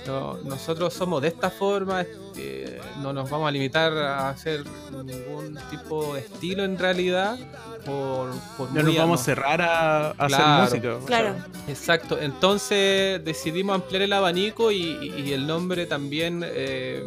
no- 0.05 0.37
nosotros 0.43 0.93
somos 0.93 1.19
de 1.23 1.29
esta 1.29 1.49
forma, 1.49 2.05
eh, 2.37 2.79
no 3.01 3.11
nos 3.11 3.27
vamos 3.27 3.47
a 3.47 3.51
limitar 3.51 3.91
a 3.97 4.29
hacer 4.29 4.63
ningún 5.03 5.57
tipo 5.71 6.13
de 6.13 6.19
estilo 6.19 6.63
en 6.63 6.77
realidad. 6.77 7.39
Por, 7.87 8.29
por 8.55 8.71
No 8.71 8.83
nos 8.83 8.95
vamos 8.95 9.21
a 9.21 9.23
cerrar 9.23 9.59
a, 9.61 10.09
a 10.11 10.27
Claro. 10.27 10.45
hacer 10.63 10.79
música. 10.79 10.95
o 11.01 11.05
Claro. 11.07 11.33
sea, 11.33 11.47
Exacto, 11.73 12.19
entonces 12.21 13.25
decidimos 13.25 13.73
ampliar 13.73 14.03
el 14.03 14.13
abanico 14.13 14.71
y 14.71 15.31
el 15.33 15.47
nombre 15.47 15.87
también 15.87 16.43
eh, 16.45 17.03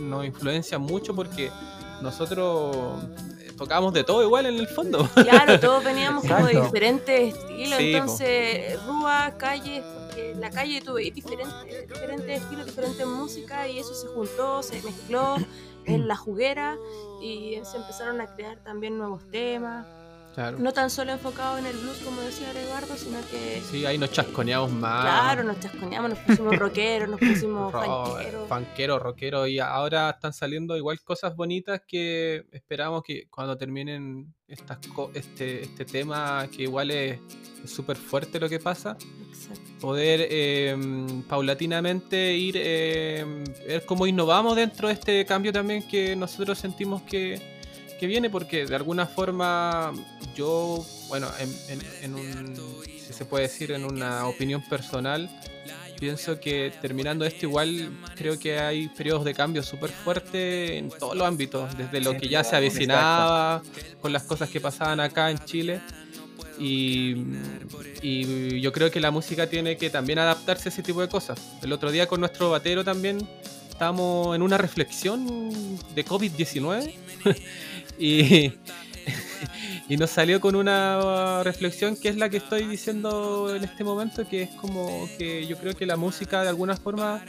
nos 0.00 0.24
influencia 0.26 0.78
mucho 0.78 1.14
porque 1.14 1.48
nosotros 2.02 2.76
tocamos 3.60 3.92
de 3.92 4.02
todo 4.04 4.22
igual 4.22 4.46
en 4.46 4.56
el 4.56 4.66
fondo. 4.66 5.06
Claro, 5.14 5.60
todos 5.60 5.84
veníamos 5.84 6.24
como 6.24 6.46
de 6.46 6.62
diferentes 6.62 7.34
estilos, 7.34 7.78
Sí, 7.78 7.92
po. 7.92 7.98
entonces 7.98 8.82
Rúa, 8.86 9.34
calles, 9.36 9.84
porque 9.84 10.32
en 10.32 10.40
la 10.40 10.50
calle 10.50 10.80
tuve 10.80 11.10
diferentes, 11.10 11.86
diferentes 11.86 12.42
estilos, 12.42 12.66
diferentes 12.66 13.06
músicas 13.06 13.68
y 13.68 13.78
eso 13.78 13.94
se 13.94 14.06
juntó, 14.08 14.62
se 14.62 14.80
mezcló 14.82 15.36
en 15.84 16.08
la 16.08 16.16
juguera 16.16 16.76
y 17.22 17.60
se 17.62 17.76
empezaron 17.76 18.20
a 18.22 18.34
crear 18.34 18.56
también 18.64 18.96
nuevos 18.96 19.22
temas. 19.30 19.86
Claro. 20.40 20.58
No 20.58 20.72
tan 20.72 20.88
solo 20.88 21.12
enfocado 21.12 21.58
en 21.58 21.66
el 21.66 21.76
blues, 21.76 21.98
como 21.98 22.22
decía 22.22 22.50
Eduardo, 22.52 22.96
sino 22.96 23.18
que. 23.30 23.60
Sí, 23.70 23.84
ahí 23.84 23.98
nos 23.98 24.10
chasconeamos 24.10 24.72
más. 24.72 25.02
Claro, 25.02 25.42
nos 25.44 25.60
chasconeamos, 25.60 26.10
nos 26.10 26.18
pusimos 26.20 26.56
rockeros, 26.56 27.08
nos 27.10 27.20
pusimos 27.20 27.70
Ro- 27.70 28.06
funkeros. 28.06 28.48
Funkero, 28.48 28.98
rockero, 28.98 29.46
y 29.46 29.58
ahora 29.58 30.08
están 30.08 30.32
saliendo 30.32 30.78
igual 30.78 30.98
cosas 31.02 31.36
bonitas 31.36 31.82
que 31.86 32.46
esperamos 32.52 33.02
que 33.02 33.28
cuando 33.28 33.54
terminen 33.58 34.32
estas 34.48 34.78
co- 34.94 35.10
este, 35.12 35.62
este 35.62 35.84
tema, 35.84 36.48
que 36.50 36.62
igual 36.62 36.90
es 36.90 37.18
es 37.62 37.70
súper 37.70 37.98
fuerte 37.98 38.40
lo 38.40 38.48
que 38.48 38.58
pasa, 38.58 38.96
Exacto. 39.28 39.60
poder 39.82 40.26
eh, 40.30 40.74
paulatinamente 41.28 42.34
ir, 42.34 42.54
eh, 42.58 43.44
ver 43.66 43.84
cómo 43.84 44.06
innovamos 44.06 44.56
dentro 44.56 44.88
de 44.88 44.94
este 44.94 45.26
cambio 45.26 45.52
también 45.52 45.86
que 45.86 46.16
nosotros 46.16 46.58
sentimos 46.58 47.02
que, 47.02 47.59
que 48.00 48.06
viene, 48.06 48.30
porque 48.30 48.64
de 48.66 48.74
alguna 48.74 49.06
forma 49.06 49.92
yo, 50.34 50.84
bueno, 51.08 51.28
en, 51.38 51.54
en- 51.68 51.82
en 52.02 52.14
un, 52.14 52.56
si 53.06 53.12
se 53.12 53.24
puede 53.26 53.44
decir, 53.44 53.70
en 53.72 53.84
una 53.84 54.26
opinión 54.26 54.62
personal, 54.68 55.28
pienso 56.00 56.40
que 56.40 56.72
terminando 56.80 57.26
esto 57.26 57.44
igual 57.44 57.90
creo 58.16 58.38
que 58.38 58.58
hay 58.58 58.88
periodos 58.88 59.24
de 59.26 59.34
cambio 59.34 59.62
súper 59.62 59.90
fuertes 59.90 60.70
en 60.72 60.88
todos 60.88 61.14
los 61.14 61.26
ámbitos, 61.28 61.76
desde 61.76 62.00
lo 62.00 62.16
que 62.16 62.26
ya 62.28 62.42
se 62.42 62.56
avecinaba, 62.56 63.62
con 64.00 64.12
las 64.12 64.22
cosas 64.22 64.48
que 64.48 64.60
pasaban 64.60 64.98
acá 64.98 65.30
en 65.30 65.38
Chile. 65.44 65.80
Y, 66.58 67.16
y 68.02 68.60
yo 68.60 68.72
creo 68.72 68.90
que 68.90 69.00
la 69.00 69.10
música 69.10 69.46
tiene 69.48 69.76
que 69.76 69.88
también 69.90 70.18
adaptarse 70.18 70.68
a 70.68 70.72
ese 70.72 70.82
tipo 70.82 71.00
de 71.00 71.08
cosas. 71.08 71.38
El 71.62 71.72
otro 71.72 71.90
día 71.90 72.06
con 72.06 72.20
nuestro 72.20 72.50
batero 72.50 72.84
también 72.84 73.26
estábamos 73.70 74.34
en 74.36 74.42
una 74.42 74.58
reflexión 74.58 75.78
de 75.94 76.04
COVID-19 76.04 76.94
y, 79.88 79.96
nos 79.96 80.10
salió 80.10 80.40
con 80.40 80.54
una 80.54 81.42
reflexión 81.42 81.96
que 81.96 82.08
es 82.08 82.16
la 82.16 82.30
que 82.30 82.38
estoy 82.38 82.64
diciendo 82.64 83.54
en 83.54 83.62
este 83.64 83.84
momento, 83.84 84.26
que 84.26 84.42
es 84.42 84.50
como 84.50 85.08
que 85.18 85.46
yo 85.46 85.58
creo 85.58 85.74
que 85.74 85.84
la 85.84 85.96
música 85.96 86.42
de 86.42 86.48
alguna 86.48 86.76
forma 86.76 87.22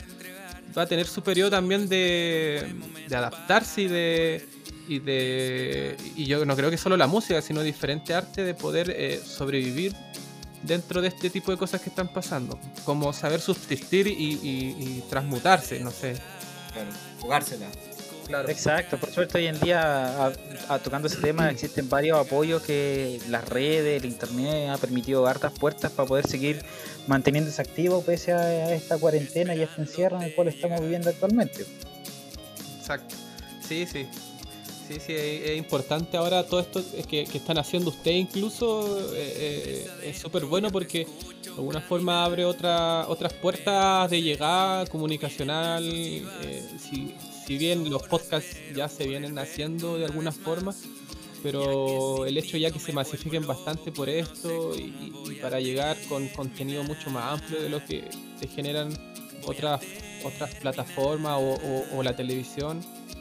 va 0.78 0.82
a 0.84 0.86
tener 0.86 1.08
su 1.08 1.22
periodo 1.22 1.50
también 1.50 1.90
de, 1.90 2.74
adaptarse 3.10 3.82
y 3.82 3.88
de, 3.88 4.48
y 4.88 5.00
de 5.00 5.98
y 6.16 6.26
yo 6.26 6.46
no 6.46 6.56
creo 6.56 6.70
que 6.70 6.78
solo 6.78 6.96
la 6.96 7.08
música 7.08 7.42
sino 7.42 7.62
diferente 7.62 8.14
arte 8.14 8.44
de 8.44 8.54
poder 8.54 8.94
eh, 8.96 9.20
sobrevivir 9.26 9.94
dentro 10.64 11.02
de 11.02 11.10
este 11.10 11.30
tipo 11.30 11.52
de 11.52 11.58
cosas 11.58 11.82
que 11.82 11.90
están 11.90 12.14
pasando 12.14 12.58
como 12.86 13.12
saber 13.12 13.42
subsistir 13.42 14.08
y 14.08 15.04
transmutarse 15.10 15.82
no 15.82 15.92
sé 15.92 16.16
Claro, 16.72 16.90
jugársela. 17.20 17.68
Claro 18.28 18.50
Exacto, 18.50 18.98
por 18.98 19.10
suerte 19.12 19.38
hoy 19.38 19.48
en 19.48 19.60
día, 19.60 20.26
a- 20.28 20.34
a- 20.70 20.80
tocando 20.80 21.08
ese 21.08 21.18
tema, 21.18 21.50
existen 21.50 21.90
varios 21.90 22.18
apoyos 22.18 22.62
que 22.62 23.20
las 23.30 23.48
redes, 23.48 24.02
el 24.04 24.10
internet 24.10 24.70
ha 24.70 24.78
permitido 24.78 25.26
hartas 25.28 25.52
puertas 25.54 25.92
para 25.92 26.08
poder 26.08 26.28
seguir 26.28 26.64
manteniéndose 27.08 27.62
activo 27.62 28.02
pese 28.04 28.32
a, 28.34 28.40
a 28.42 28.74
esta 28.74 28.98
cuarentena 28.98 29.56
y 29.56 29.62
a 29.62 29.66
este 29.66 29.82
encierro 29.82 30.18
en 30.18 30.24
el 30.24 30.36
cual 30.36 30.48
estamos 30.50 30.80
viviendo 30.82 31.10
actualmente. 31.10 31.66
Exacto. 32.80 33.16
Sí, 33.68 33.86
sí. 33.86 34.08
Sí, 34.88 34.98
sí, 35.00 35.14
es, 35.14 35.50
es 35.52 35.58
importante 35.58 36.18
ahora 36.18 36.46
todo 36.46 36.60
esto 36.60 36.84
que, 37.08 37.24
que 37.24 37.38
están 37.38 37.58
haciendo 37.58 37.92
ustedes 37.92 38.18
incluso 38.18 39.00
eh, 39.16 39.86
eh, 40.04 40.10
es 40.10 40.18
súper 40.20 40.44
bueno 40.46 40.70
porque 40.70 41.08
de 41.44 41.50
alguna 41.52 41.80
forma 41.80 42.26
abre 42.26 42.44
otra, 42.44 43.08
otras 43.08 43.32
puertas 43.32 44.10
de 44.10 44.22
llegada 44.22 44.86
comunicacional. 44.88 45.84
eh, 45.94 46.64
si, 46.78 47.16
si 47.52 47.58
bien 47.58 47.90
los 47.90 48.04
podcasts 48.04 48.56
ya 48.74 48.88
se 48.88 49.06
vienen 49.06 49.38
haciendo 49.38 49.98
de 49.98 50.06
alguna 50.06 50.32
forma, 50.32 50.74
pero 51.44 52.26
el 52.26 52.38
hecho 52.38 52.56
ya 52.56 52.72
que 52.72 52.80
se 52.80 52.94
masifiquen 52.94 53.46
bastante 53.46 53.92
por 53.92 54.08
esto 54.08 54.74
y, 54.74 55.12
y 55.30 55.36
para 55.42 55.60
llegar 55.60 55.98
con 56.08 56.30
contenido 56.30 56.82
mucho 56.86 57.10
más 57.10 57.34
amplio 57.42 57.62
de 57.62 57.68
lo 57.68 57.84
que 57.84 58.06
se 58.40 58.48
generan 58.48 58.90
otras 59.46 59.82
otras 60.24 60.56
plataformas 60.56 61.34
o, 61.42 61.56
o- 61.56 61.98
o 61.98 62.04
la 62.04 62.16
televisión 62.16 62.80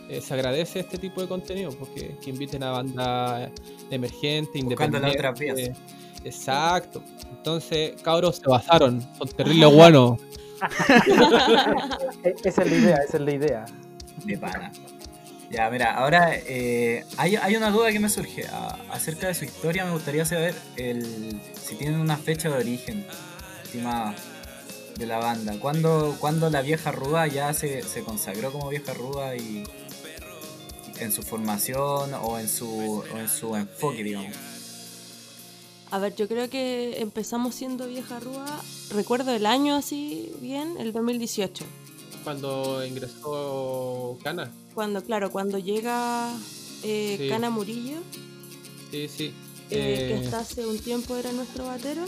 eh, 0.08 0.20
se 0.20 0.32
agradece 0.34 0.78
este 0.78 0.96
tipo 0.98 1.20
de 1.20 1.26
contenido 1.26 1.70
porque 1.72 2.16
que 2.22 2.30
inviten 2.30 2.62
a 2.62 2.70
bandas 2.70 3.50
emergentes 3.90 4.54
independientes 4.62 5.12
otras 5.16 5.38
vías. 5.40 5.70
exacto 6.22 7.02
entonces 7.30 8.00
cabros 8.02 8.36
se 8.36 8.46
basaron 8.48 9.00
son 9.18 9.28
terribles 9.30 9.72
buenos 9.74 10.20
E- 12.22 12.34
Esa 12.44 12.62
es 12.62 12.70
la 12.70 12.76
idea, 12.76 12.96
esa 13.08 13.16
es 13.16 13.22
la 13.22 13.32
idea. 13.32 13.64
De 14.24 14.38
pana. 14.38 14.72
Ya, 15.50 15.68
mira, 15.68 15.94
ahora 15.94 16.30
eh, 16.32 17.04
hay, 17.16 17.34
hay 17.34 17.56
una 17.56 17.70
duda 17.70 17.90
que 17.90 17.98
me 17.98 18.08
surge. 18.08 18.46
Acerca 18.90 19.26
de 19.26 19.34
su 19.34 19.44
historia 19.44 19.84
me 19.84 19.92
gustaría 19.92 20.24
saber 20.24 20.54
el, 20.76 21.40
si 21.60 21.74
tienen 21.74 21.98
una 22.00 22.16
fecha 22.16 22.48
de 22.48 22.56
origen 22.56 23.04
de 23.72 25.06
la 25.06 25.18
banda. 25.18 25.58
¿Cuándo, 25.58 26.16
cuándo 26.20 26.50
la 26.50 26.62
vieja 26.62 26.92
Rúa 26.92 27.26
ya 27.26 27.52
se, 27.52 27.82
se 27.82 28.02
consagró 28.02 28.52
como 28.52 28.68
vieja 28.68 28.94
Rúa 28.94 29.34
y 29.36 29.64
en 31.00 31.10
su 31.10 31.22
formación 31.22 32.14
o 32.14 32.38
en 32.38 32.48
su, 32.48 33.02
o 33.12 33.18
en 33.18 33.28
su 33.28 33.56
enfoque, 33.56 34.04
digamos? 34.04 34.36
A 35.90 35.98
ver, 35.98 36.14
yo 36.14 36.28
creo 36.28 36.48
que 36.48 37.00
empezamos 37.00 37.56
siendo 37.56 37.88
vieja 37.88 38.20
rúa. 38.20 38.46
Recuerdo 38.90 39.32
el 39.32 39.44
año 39.44 39.74
así 39.74 40.32
bien, 40.40 40.76
el 40.78 40.92
2018. 40.92 41.64
Cuando 42.24 42.84
ingresó 42.86 44.18
Cana 44.22 44.50
Cuando, 44.74 45.02
claro, 45.02 45.30
cuando 45.30 45.58
llega 45.58 46.32
eh, 46.82 47.16
Sí. 47.18 47.28
Cana 47.28 47.50
Murillo, 47.50 47.98
sí 48.90 49.08
sí. 49.08 49.32
Eh, 49.70 50.08
que 50.08 50.14
Eh, 50.14 50.20
hasta 50.24 50.40
hace 50.40 50.66
un 50.66 50.78
tiempo 50.78 51.16
era 51.16 51.30
nuestro 51.32 51.66
batero, 51.66 52.04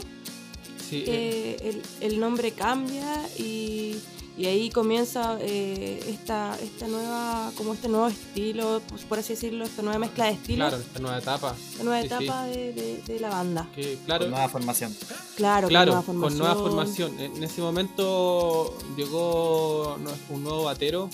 sí, 0.89 1.03
eh, 1.07 1.57
eh, 1.61 1.81
el, 2.01 2.11
el 2.11 2.19
nombre 2.19 2.51
cambia 2.51 3.27
y, 3.37 3.95
y 4.37 4.45
ahí 4.47 4.69
comienza 4.71 5.37
eh, 5.41 6.03
esta, 6.07 6.57
esta 6.61 6.87
nueva, 6.87 7.51
como 7.55 7.73
este 7.73 7.87
nuevo 7.87 8.07
estilo, 8.07 8.81
pues, 8.89 9.03
por 9.03 9.19
así 9.19 9.33
decirlo, 9.33 9.63
esta 9.63 9.81
nueva 9.83 9.99
mezcla 9.99 10.25
de 10.25 10.31
estilos, 10.31 10.69
claro 10.69 10.83
esta 10.83 10.99
nueva 10.99 11.17
etapa 11.19 11.55
esta 11.71 11.83
nueva 11.83 12.01
sí, 12.01 12.07
sí. 12.07 12.13
etapa 12.23 12.45
de, 12.45 12.73
de- 12.73 13.01
de 13.05 13.19
la 13.19 13.29
banda. 13.29 13.67
que 13.75 13.97
claro 14.05 14.25
Con 14.25 14.31
nueva 14.31 14.49
formación. 14.49 14.95
Claro, 15.35 15.67
Claro, 15.67 16.03
con 16.03 16.15
nueva 16.17 16.29
con 16.29 16.37
nueva 16.39 16.55
formación. 16.55 17.19
En 17.19 17.43
ese 17.43 17.61
momento 17.61 18.75
llegó 18.97 19.97
un 20.29 20.43
nuevo 20.43 20.63
batero, 20.63 21.09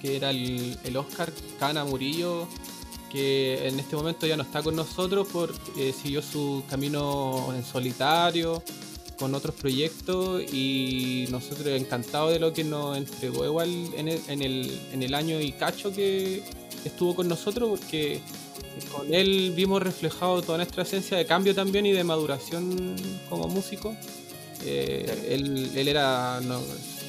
que 0.00 0.16
era 0.16 0.30
el, 0.30 0.78
el 0.84 0.96
Oscar 0.96 1.32
Cana 1.58 1.84
Murillo, 1.84 2.46
que 3.10 3.68
en 3.68 3.78
este 3.78 3.94
momento 3.96 4.26
ya 4.26 4.36
no 4.36 4.42
está 4.42 4.62
con 4.62 4.74
nosotros 4.74 5.28
porque 5.32 5.92
siguió 5.92 6.22
su 6.22 6.62
camino 6.68 7.52
en 7.54 7.64
solitario, 7.64 8.62
con 9.22 9.36
otros 9.36 9.54
proyectos 9.54 10.42
y 10.52 11.26
nosotros 11.30 11.68
encantados 11.68 12.32
de 12.32 12.40
lo 12.40 12.52
que 12.52 12.64
nos 12.64 12.96
entregó 12.96 13.44
igual 13.44 13.68
en 13.96 14.08
el, 14.08 14.20
en 14.26 14.42
el, 14.42 14.80
en 14.92 15.00
el 15.00 15.14
año 15.14 15.40
y 15.40 15.52
cacho 15.52 15.92
que 15.92 16.42
estuvo 16.84 17.14
con 17.14 17.28
nosotros 17.28 17.78
porque 17.78 18.20
con 18.90 19.14
él 19.14 19.52
vimos 19.54 19.80
reflejado 19.80 20.42
toda 20.42 20.58
nuestra 20.58 20.82
esencia 20.82 21.16
de 21.16 21.24
cambio 21.24 21.54
también 21.54 21.86
y 21.86 21.92
de 21.92 22.02
maduración 22.02 22.96
como 23.30 23.46
músico. 23.46 23.96
Eh, 24.64 25.28
él, 25.28 25.70
él 25.76 25.86
era 25.86 26.40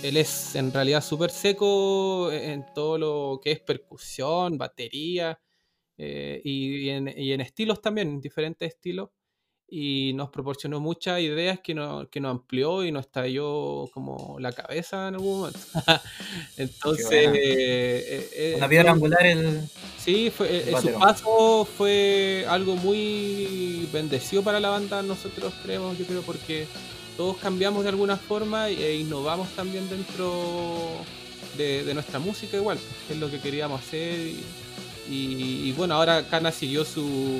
él 0.03 0.15
es 0.15 0.53
en 0.53 0.71
realidad 0.71 1.03
súper 1.03 1.31
seco 1.31 2.31
en 2.31 2.63
todo 2.75 2.99
lo 2.99 3.41
que 3.43 3.53
es 3.53 3.59
percusión, 3.59 4.59
batería 4.59 5.39
eh, 5.97 6.39
y, 6.43 6.89
en, 6.89 7.11
y 7.17 7.31
en 7.31 7.41
estilos 7.41 7.81
también, 7.81 8.21
diferentes 8.21 8.71
estilos. 8.71 9.09
Y 9.69 10.13
nos 10.13 10.29
proporcionó 10.29 10.79
muchas 10.79 11.19
ideas 11.21 11.59
que, 11.59 11.73
nos 11.73 12.07
que 12.09 12.19
nos 12.19 12.31
amplió 12.31 12.83
y 12.85 12.91
nos 12.91 13.05
estalló 13.07 13.87
como 13.91 14.37
la 14.39 14.51
cabeza 14.51 15.07
en 15.07 15.15
algún 15.15 15.39
momento. 15.39 15.59
Entonces, 16.57 17.07
Qué 17.09 17.27
buena. 17.27 17.37
eh, 17.39 18.29
eh, 18.61 18.65
piedra 18.69 18.91
angular 18.91 19.25
el. 19.25 19.61
Sí, 19.97 20.29
fue, 20.29 20.69
eh, 20.69 20.75
su 20.81 20.91
paso 20.99 21.65
fue 21.77 22.45
algo 22.49 22.75
muy 22.75 23.87
bendecido 23.91 24.43
para 24.43 24.59
la 24.59 24.69
banda, 24.69 25.01
nosotros 25.01 25.53
creemos, 25.63 25.97
yo 25.97 26.05
creo, 26.05 26.21
porque 26.21 26.67
todos 27.17 27.37
cambiamos 27.37 27.83
de 27.83 27.89
alguna 27.89 28.17
forma 28.17 28.69
e 28.69 28.97
innovamos 28.97 29.47
también 29.55 29.89
dentro 29.89 30.83
de, 31.57 31.83
de 31.83 31.93
nuestra 31.93 32.19
música 32.19 32.57
igual, 32.57 32.77
que 33.07 33.13
es 33.13 33.19
lo 33.19 33.31
que 33.31 33.39
queríamos 33.39 33.81
hacer. 33.81 34.19
Y, 34.19 34.39
y- 35.09 35.61
y 35.69 35.71
bueno, 35.73 35.95
ahora 35.95 36.27
Cana 36.27 36.51
siguió 36.51 36.85
su, 36.85 37.39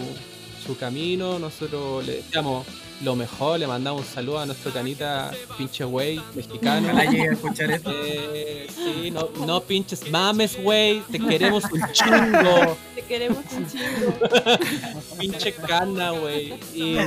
su 0.66 0.78
camino, 0.78 1.40
nosotros 1.40 2.06
le 2.06 2.18
deseamos 2.18 2.66
lo 3.02 3.16
mejor, 3.16 3.60
le 3.60 3.68
mandamos 3.68 4.02
un 4.02 4.08
saludo 4.08 4.40
a 4.40 4.46
nuestro 4.46 4.72
canita 4.72 5.32
pinche 5.58 5.84
güey 5.84 6.22
mexicano. 6.36 6.88
Ojalá 6.88 7.12
llegue 7.12 7.30
a 7.30 7.34
escuchar 7.34 7.72
esto. 7.72 7.92
Eh, 7.92 8.68
sí, 8.74 9.12
no, 9.12 9.30
no 9.46 9.62
pinches 9.62 10.10
mames, 10.10 10.62
güey, 10.62 11.02
te 11.12 11.20
queremos 11.20 11.66
un 11.66 11.82
chingo. 11.92 12.78
Te 12.96 13.02
queremos 13.02 13.44
un 13.52 13.68
chingo. 13.68 14.14
Pinche 15.20 15.54
cana, 15.54 16.12
güey. 16.12 16.54
Y, 16.74 16.98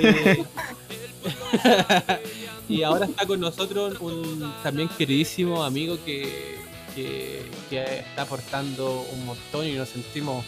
y 2.75 2.83
ahora 2.83 3.07
está 3.07 3.27
con 3.27 3.41
nosotros 3.41 3.99
un 4.01 4.53
también 4.63 4.89
queridísimo 4.89 5.65
amigo 5.65 5.99
que, 6.05 6.59
que, 6.95 7.49
que 7.71 8.01
está 8.01 8.23
aportando 8.23 9.07
un 9.13 9.27
montón 9.27 9.67
y 9.67 9.73
nos 9.73 9.89
sentimos 9.89 10.45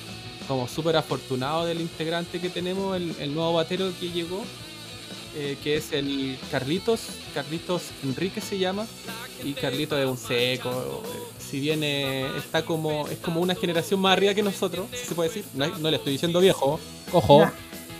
como 0.49 0.67
súper 0.67 0.97
afortunado 0.97 1.67
del 1.67 1.81
integrante 1.81 2.41
que 2.41 2.49
tenemos, 2.49 2.97
el, 2.97 3.15
el 3.21 3.35
nuevo 3.35 3.53
batero 3.53 3.93
que 4.01 4.11
llegó, 4.11 4.43
eh, 5.37 5.57
que 5.63 5.77
es 5.77 5.93
el 5.93 6.39
Carlitos, 6.51 7.01
Carlitos 7.35 7.83
Enrique 8.03 8.41
se 8.41 8.59
llama, 8.59 8.87
y 9.45 9.53
Carlitos 9.53 9.99
es 9.99 10.07
un 10.07 10.17
seco, 10.17 11.03
eh, 11.05 11.19
si 11.39 11.61
bien 11.61 11.85
eh, 11.85 12.27
está 12.39 12.65
como, 12.65 13.07
es 13.09 13.19
como 13.19 13.41
una 13.41 13.55
generación 13.55 14.01
más 14.01 14.15
arriba 14.15 14.33
que 14.33 14.43
nosotros, 14.43 14.87
si 14.91 15.07
se 15.07 15.15
puede 15.15 15.29
decir, 15.29 15.45
no, 15.55 15.67
no 15.79 15.91
le 15.91 15.99
estoy 15.99 16.15
diciendo 16.15 16.41
viejo, 16.41 16.81
ojo, 17.13 17.49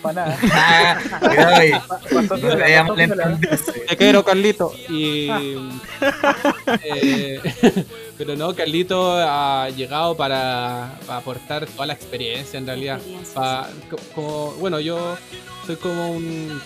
Para 0.01 0.27
nada. 0.27 1.01
Cuidado 1.21 2.97
te 3.89 3.97
quiero 3.97 4.25
Carlito, 4.25 4.73
y... 4.89 5.29
eh, 6.83 7.85
pero 8.19 8.35
no, 8.37 8.55
Carlito 8.55 9.13
ha 9.17 9.71
llegado 9.71 10.17
para, 10.17 10.93
para 11.07 11.19
aportar 11.21 11.67
toda 11.67 11.87
la 11.87 11.93
experiencia 11.95 12.59
en 12.59 12.67
realidad. 12.67 13.01
Como, 14.15 14.53
bueno, 14.59 14.81
yo 14.81 15.17
soy 15.67 15.77
como 15.77 16.11
un 16.11 16.61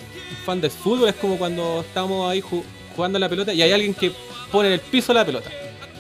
fan 0.47 0.61
del 0.61 0.71
fútbol, 0.71 1.09
es 1.11 1.15
como 1.17 1.37
cuando 1.37 1.83
estamos 1.87 2.31
ahí 2.31 2.41
ju- 2.41 2.65
jugando 2.97 3.19
la 3.19 3.29
pelota 3.29 3.53
y 3.53 3.61
hay 3.63 3.73
alguien 3.73 3.95
que 3.95 4.13
pone 4.51 4.69
en 4.69 4.75
el 4.75 4.81
piso 4.81 5.13
la 5.13 5.25
pelota. 5.25 5.51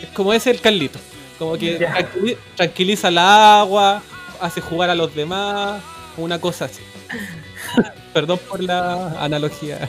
Es 0.00 0.08
como 0.10 0.32
ese 0.32 0.50
el 0.50 0.60
Carlito. 0.60 0.98
Como 1.38 1.56
que 1.58 1.78
Ya. 1.78 1.92
tranquili- 1.94 2.36
tranquiliza 2.56 3.10
la 3.10 3.60
agua, 3.60 4.02
hace 4.40 4.60
jugar 4.60 4.90
a 4.90 4.94
los 4.94 5.14
demás, 5.14 5.82
una 6.16 6.40
cosa 6.40 6.64
así. 6.66 6.82
Perdón 8.14 8.38
por 8.48 8.62
la 8.62 9.22
analogía. 9.22 9.88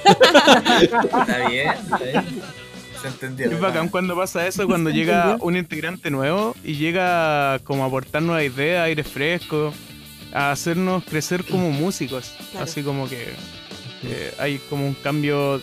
Está 0.81 1.47
bien, 1.49 1.69
está 1.69 1.97
bien. 1.97 2.41
Se. 3.11 3.43
Es 3.45 3.59
bacán 3.59 3.89
cuando 3.89 4.15
pasa 4.15 4.47
eso, 4.47 4.65
cuando 4.67 4.89
llega 4.89 5.23
¿Entendió? 5.23 5.45
un 5.45 5.57
integrante 5.57 6.09
nuevo 6.11 6.55
y 6.63 6.75
llega 6.75 7.59
como 7.63 7.83
a 7.83 7.87
aportar 7.87 8.21
nuevas 8.21 8.43
ideas, 8.45 8.85
aire 8.85 9.03
fresco, 9.03 9.73
a 10.33 10.51
hacernos 10.51 11.03
crecer 11.03 11.43
como 11.43 11.69
músicos. 11.71 12.33
Claro. 12.51 12.63
Así 12.65 12.81
como 12.83 13.07
que 13.09 13.27
eh, 14.03 14.33
hay 14.39 14.57
como 14.69 14.87
un 14.87 14.93
cambio 14.95 15.61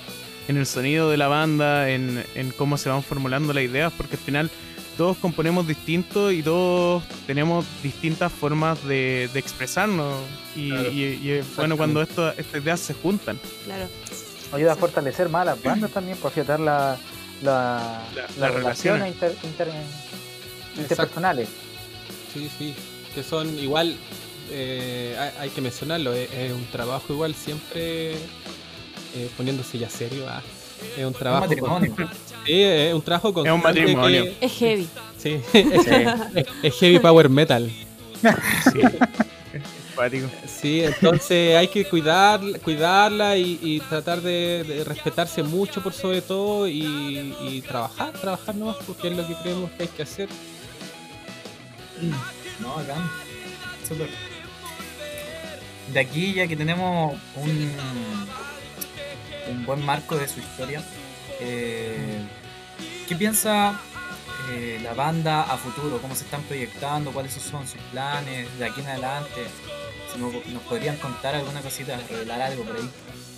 en 0.49 0.56
el 0.56 0.66
sonido 0.66 1.11
de 1.11 1.16
la 1.16 1.28
banda, 1.28 1.90
en, 1.90 2.25
en 2.35 2.50
cómo 2.50 2.76
se 2.76 2.88
van 2.88 3.02
formulando 3.02 3.52
las 3.52 3.64
ideas, 3.64 3.92
porque 3.97 4.16
al 4.16 4.23
final 4.23 4.50
todos 4.97 5.16
componemos 5.16 5.66
distinto 5.66 6.30
y 6.32 6.42
todos 6.42 7.02
tenemos 7.26 7.64
distintas 7.82 8.30
formas 8.32 8.82
de, 8.87 9.30
de 9.32 9.38
expresarnos. 9.38 10.14
Y, 10.56 10.70
Claro. 10.70 10.90
y- 10.90 11.20
y 11.23 11.30
es 11.30 11.56
bueno 11.56 11.76
cuando 11.76 12.02
esto- 12.02 12.30
estas 12.37 12.62
ideas 12.62 12.80
se 12.80 12.94
juntan. 12.94 13.38
Claro. 13.64 13.87
Ayuda 14.52 14.73
a 14.73 14.76
fortalecer 14.76 15.28
más 15.28 15.42
a 15.42 15.44
las 15.47 15.62
bandas 15.62 15.90
también, 15.92 16.16
para 16.18 16.28
afiatar 16.30 16.59
la, 16.59 16.97
la, 17.42 18.02
La- 18.14 18.26
las 18.38 18.54
relaciones 18.54 19.09
inter- 19.09 19.35
inter- 19.44 19.68
interpersonales. 20.76 21.49
Sí, 22.32 22.50
sí, 22.59 22.75
que 23.14 23.23
son 23.23 23.59
igual, 23.59 23.97
eh, 24.50 25.16
hay, 25.18 25.30
hay 25.40 25.50
que 25.50 25.61
mencionarlo, 25.61 26.12
es, 26.12 26.32
es 26.32 26.52
un 26.52 26.64
trabajo 26.66 27.12
igual 27.12 27.35
siempre 27.35 28.12
eh, 28.12 29.28
poniéndose 29.37 29.78
ya 29.78 29.88
serio. 29.90 30.26
ah, 30.28 30.42
es 30.97 30.99
un 31.00 31.06
Un 31.06 31.12
trabajo. 31.14 31.47
matrimonio. 31.47 31.94
con- 31.97 32.09
sí, 32.47 32.62
es 32.62 32.94
un 32.94 33.02
trabajo 33.02 33.32
con. 33.35 33.61
matrimonio. 33.62 34.26
Es 34.40 34.52
heavy. 34.52 34.88
Sí, 35.18 35.40
es, 35.52 35.87
es- 36.35 36.47
es 36.62 36.75
heavy 36.78 36.99
power 36.99 37.28
metal. 37.28 37.70
Sí. 38.73 38.80
Simpático. 40.09 40.28
Sí, 40.47 40.83
entonces 40.85 41.57
hay 41.57 41.69
que 41.69 41.85
cuidar, 41.85 42.40
cuidarla 42.61 43.37
y, 43.37 43.59
y 43.62 43.80
tratar 43.80 44.21
de, 44.21 44.64
de 44.64 44.85
respetarse 44.85 45.42
mucho 45.42 45.83
por 45.83 45.92
sobre 45.92 46.23
todo 46.23 46.66
y, 46.69 47.35
y 47.42 47.62
trabajar, 47.62 48.12
trabajar 48.12 48.54
nomás 48.54 48.76
porque 48.87 49.09
es 49.09 49.16
lo 49.16 49.26
que 49.26 49.35
creemos 49.35 49.71
que 49.73 49.83
hay 49.83 49.88
que 49.88 50.02
hacer. 50.02 50.28
No, 52.61 52.75
acá. 52.76 52.97
Súper. 53.87 54.09
De 55.92 56.00
aquí, 56.00 56.35
ya 56.35 56.47
que 56.47 56.57
tenemos 56.57 57.19
un, 57.37 57.73
un 59.50 59.66
buen 59.66 59.85
marco 59.85 60.16
de 60.16 60.28
su 60.28 60.40
historia, 60.40 60.83
eh, 61.40 62.20
¿qué 63.09 63.16
piensa 63.16 63.79
eh, 64.51 64.79
la 64.83 64.94
banda 64.94 65.42
a 65.42 65.57
futuro? 65.57 65.98
¿Cómo 66.01 66.14
se 66.14 66.25
están 66.25 66.42
proyectando? 66.44 67.11
¿Cuáles 67.11 67.33
son 67.33 67.66
sus 67.66 67.81
planes 67.90 68.46
de 68.59 68.64
aquí 68.64 68.81
en 68.81 68.87
adelante? 68.87 69.46
Si 70.12 70.18
nos, 70.18 70.33
nos 70.46 70.62
podrían 70.64 70.96
contar 70.96 71.35
alguna 71.35 71.61
cosita, 71.61 71.99
revelar 72.09 72.40
algo 72.42 72.64
por 72.64 72.77
ahí. 72.77 72.88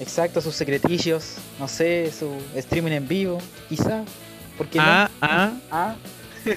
Exacto, 0.00 0.40
sus 0.40 0.54
secretillos, 0.54 1.34
no 1.58 1.68
sé, 1.68 2.10
su 2.12 2.30
streaming 2.56 2.92
en 2.92 3.08
vivo, 3.08 3.38
quizá. 3.68 4.04
¿Por 4.56 4.68
qué 4.68 4.78
Ah, 4.80 5.08
no? 5.20 5.26
ah, 5.26 5.52
Ah, 5.70 5.94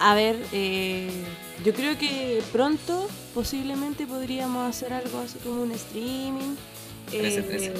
A 0.00 0.14
ver, 0.14 0.36
eh, 0.52 1.10
yo 1.64 1.74
creo 1.74 1.98
que 1.98 2.40
pronto 2.52 3.08
posiblemente 3.34 4.06
podríamos 4.06 4.68
hacer 4.68 4.92
algo 4.92 5.18
así 5.20 5.38
como 5.40 5.62
un 5.62 5.72
streaming. 5.72 6.54
Trece, 7.10 7.42
trece. 7.42 7.72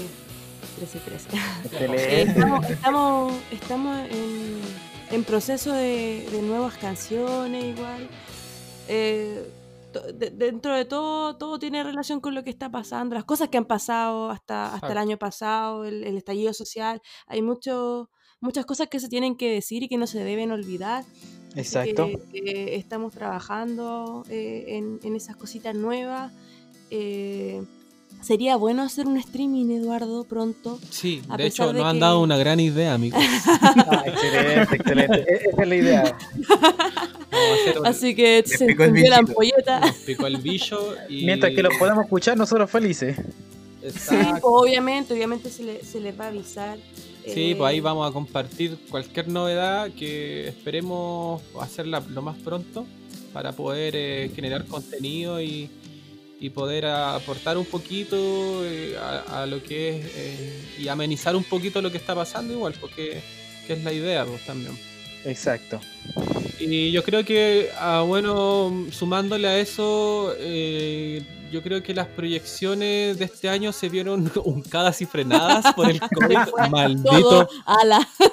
13 0.76 0.98
13. 0.98 1.28
excelente. 1.64 2.22
estamos 2.22 2.70
estamos, 2.70 3.32
estamos 3.52 3.98
en, 4.10 4.58
en 5.12 5.24
proceso 5.24 5.72
de, 5.72 6.26
de 6.32 6.42
nuevas 6.42 6.76
canciones 6.78 7.64
igual. 7.64 8.08
Eh, 8.88 9.48
de- 9.92 10.30
dentro 10.30 10.74
de 10.74 10.84
todo, 10.84 11.36
todo 11.36 11.58
tiene 11.58 11.82
relación 11.82 12.20
con 12.20 12.34
lo 12.34 12.44
que 12.44 12.50
está 12.50 12.70
pasando, 12.70 13.14
las 13.14 13.24
cosas 13.24 13.48
que 13.48 13.58
han 13.58 13.64
pasado 13.66 14.30
hasta, 14.30 14.74
hasta 14.74 14.92
el 14.92 14.98
año 14.98 15.16
pasado, 15.18 15.84
el, 15.84 16.04
el 16.04 16.16
estallido 16.16 16.52
social. 16.52 17.00
Hay 17.26 17.42
mucho, 17.42 18.10
muchas 18.40 18.66
cosas 18.66 18.88
que 18.88 19.00
se 19.00 19.08
tienen 19.08 19.36
que 19.36 19.50
decir 19.50 19.82
y 19.82 19.88
que 19.88 19.96
no 19.98 20.06
se 20.06 20.22
deben 20.24 20.52
olvidar. 20.52 21.04
Exacto. 21.56 22.08
que, 22.30 22.38
eh, 22.38 22.76
estamos 22.76 23.12
trabajando 23.14 24.24
eh, 24.28 24.64
en, 24.68 25.00
en 25.02 25.16
esas 25.16 25.36
cositas 25.36 25.74
nuevas. 25.74 26.32
Eh, 26.90 27.62
sería 28.20 28.56
bueno 28.56 28.82
hacer 28.82 29.06
un 29.06 29.16
streaming, 29.16 29.70
Eduardo, 29.70 30.24
pronto. 30.24 30.78
Sí, 30.90 31.22
A 31.28 31.36
de 31.36 31.46
hecho 31.46 31.72
de 31.72 31.78
nos 31.80 31.84
han 31.88 32.00
dado 32.00 32.20
una 32.20 32.36
gran 32.36 32.60
idea, 32.60 32.94
amigos. 32.94 33.22
Ah, 33.62 34.04
excelente, 34.06 34.76
excelente. 34.76 35.18
E- 35.28 35.48
Esa 35.50 35.62
es 35.62 35.68
la 35.68 35.74
idea. 35.76 36.18
Vamos 36.48 37.48
a 37.50 37.54
hacer 37.62 37.78
un- 37.80 37.86
Así 37.86 38.14
que 38.14 38.42
se 38.46 38.64
encendió 38.64 39.10
la 39.10 39.18
ampolleta. 39.18 39.80
nos 39.80 39.94
picó 39.96 40.26
el 40.26 40.36
bicho 40.38 40.94
y... 41.08 41.24
Mientras 41.24 41.52
que 41.54 41.62
los 41.62 41.74
podamos 41.76 42.04
escuchar, 42.04 42.36
nosotros 42.36 42.70
felices. 42.70 43.16
Sí, 43.82 44.16
pues, 44.30 44.42
obviamente, 44.42 45.14
obviamente 45.14 45.50
se, 45.50 45.62
le- 45.62 45.84
se 45.84 46.00
les 46.00 46.18
va 46.18 46.26
a 46.26 46.28
avisar. 46.28 46.78
Sí, 47.24 47.52
Eh, 47.52 47.54
pues 47.56 47.68
ahí 47.70 47.80
vamos 47.80 48.08
a 48.08 48.12
compartir 48.12 48.78
cualquier 48.90 49.28
novedad 49.28 49.90
que 49.92 50.48
esperemos 50.48 51.42
hacerla 51.60 52.02
lo 52.10 52.22
más 52.22 52.36
pronto 52.38 52.86
para 53.32 53.52
poder 53.52 53.94
eh, 53.96 54.30
generar 54.34 54.64
contenido 54.64 55.40
y, 55.40 55.68
y 56.40 56.50
poder 56.50 56.86
aportar 56.86 57.58
un 57.58 57.64
poquito 57.64 58.64
eh, 58.64 58.96
a, 58.96 59.42
a 59.42 59.46
lo 59.46 59.62
que 59.62 59.88
es 59.88 60.06
eh, 60.14 60.64
y 60.78 60.88
amenizar 60.88 61.34
un 61.34 61.44
poquito 61.44 61.82
lo 61.82 61.90
que 61.90 61.98
está 61.98 62.14
pasando 62.14 62.52
igual, 62.52 62.74
porque 62.80 63.22
que 63.66 63.74
es 63.74 63.84
la 63.84 63.92
idea 63.92 64.24
pues, 64.24 64.44
también. 64.46 64.76
Exacto. 65.24 65.80
Y 66.58 66.90
yo 66.90 67.04
creo 67.04 67.24
que, 67.24 67.70
ah, 67.78 68.02
bueno, 68.06 68.86
sumándole 68.90 69.46
a 69.46 69.58
eso, 69.58 70.32
eh, 70.38 71.22
yo 71.50 71.62
creo 71.62 71.82
que 71.82 71.92
las 71.92 72.06
proyecciones 72.06 73.18
de 73.18 73.24
este 73.24 73.48
año 73.48 73.72
se 73.72 73.88
vieron 73.88 74.30
uncadas 74.44 75.00
y 75.02 75.06
frenadas 75.06 75.74
por 75.74 75.90
el 75.90 76.00
COVID. 76.14 76.70
Maldito. 76.70 77.48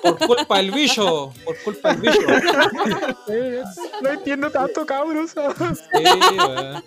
Por 0.01 0.17
culpa 0.27 0.57
del 0.57 0.71
bicho. 0.71 1.33
Por 1.43 1.57
culpa 1.63 1.93
del 1.93 2.01
bicho. 2.01 2.19
No 4.01 4.09
entiendo 4.09 4.51
tanto, 4.51 4.85
cabros. 4.85 5.31
Sí, 5.31 6.03
weón. 6.37 6.83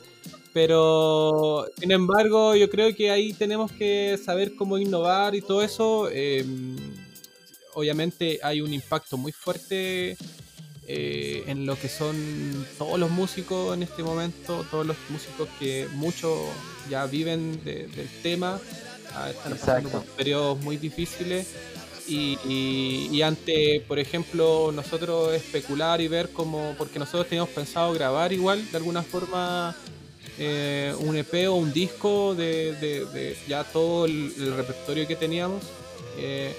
Pero, 0.52 1.66
sin 1.78 1.92
embargo, 1.92 2.54
yo 2.56 2.68
creo 2.70 2.94
que 2.94 3.10
ahí 3.10 3.32
tenemos 3.32 3.70
que 3.72 4.18
saber 4.22 4.54
cómo 4.56 4.78
innovar 4.78 5.34
y 5.34 5.40
todo 5.42 5.62
eso. 5.62 6.08
Eh, 6.12 6.44
obviamente 7.74 8.40
hay 8.42 8.60
un 8.60 8.72
impacto 8.72 9.16
muy 9.16 9.32
fuerte 9.32 10.16
eh, 10.90 11.44
en 11.46 11.66
lo 11.66 11.78
que 11.78 11.88
son 11.88 12.16
todos 12.78 12.98
los 12.98 13.10
músicos 13.10 13.74
en 13.76 13.82
este 13.82 14.02
momento, 14.02 14.64
todos 14.70 14.86
los 14.86 14.96
músicos 15.10 15.46
que 15.58 15.86
muchos 15.94 16.38
ya 16.88 17.04
viven 17.06 17.62
de- 17.62 17.86
del 17.88 18.08
tema, 18.22 18.58
ah, 19.14 19.28
están 19.30 19.52
pasando 19.58 19.90
por 19.90 20.04
periodos 20.16 20.58
muy 20.60 20.76
difíciles. 20.78 21.46
Y, 22.08 22.38
y- 22.46 23.08
y 23.12 23.20
ante, 23.20 23.84
por 23.86 23.98
ejemplo, 23.98 24.72
nosotros 24.72 25.34
especular 25.34 26.00
y 26.00 26.08
ver 26.08 26.30
cómo, 26.32 26.74
porque 26.78 26.98
nosotros 26.98 27.28
teníamos 27.28 27.50
pensado 27.50 27.92
grabar 27.92 28.32
igual, 28.32 28.66
de 28.70 28.76
alguna 28.78 29.02
forma, 29.02 29.76
eh, 30.38 30.94
un 31.00 31.16
EP 31.16 31.48
o 31.48 31.54
un 31.54 31.72
disco 31.72 32.34
de, 32.34 32.74
de- 32.76 33.04
de 33.06 33.36
ya 33.48 33.64
todo 33.64 34.04
el, 34.06 34.32
el 34.38 34.54
repertorio 34.56 35.06
que 35.06 35.16
teníamos. 35.16 35.62
eh, 36.16 36.54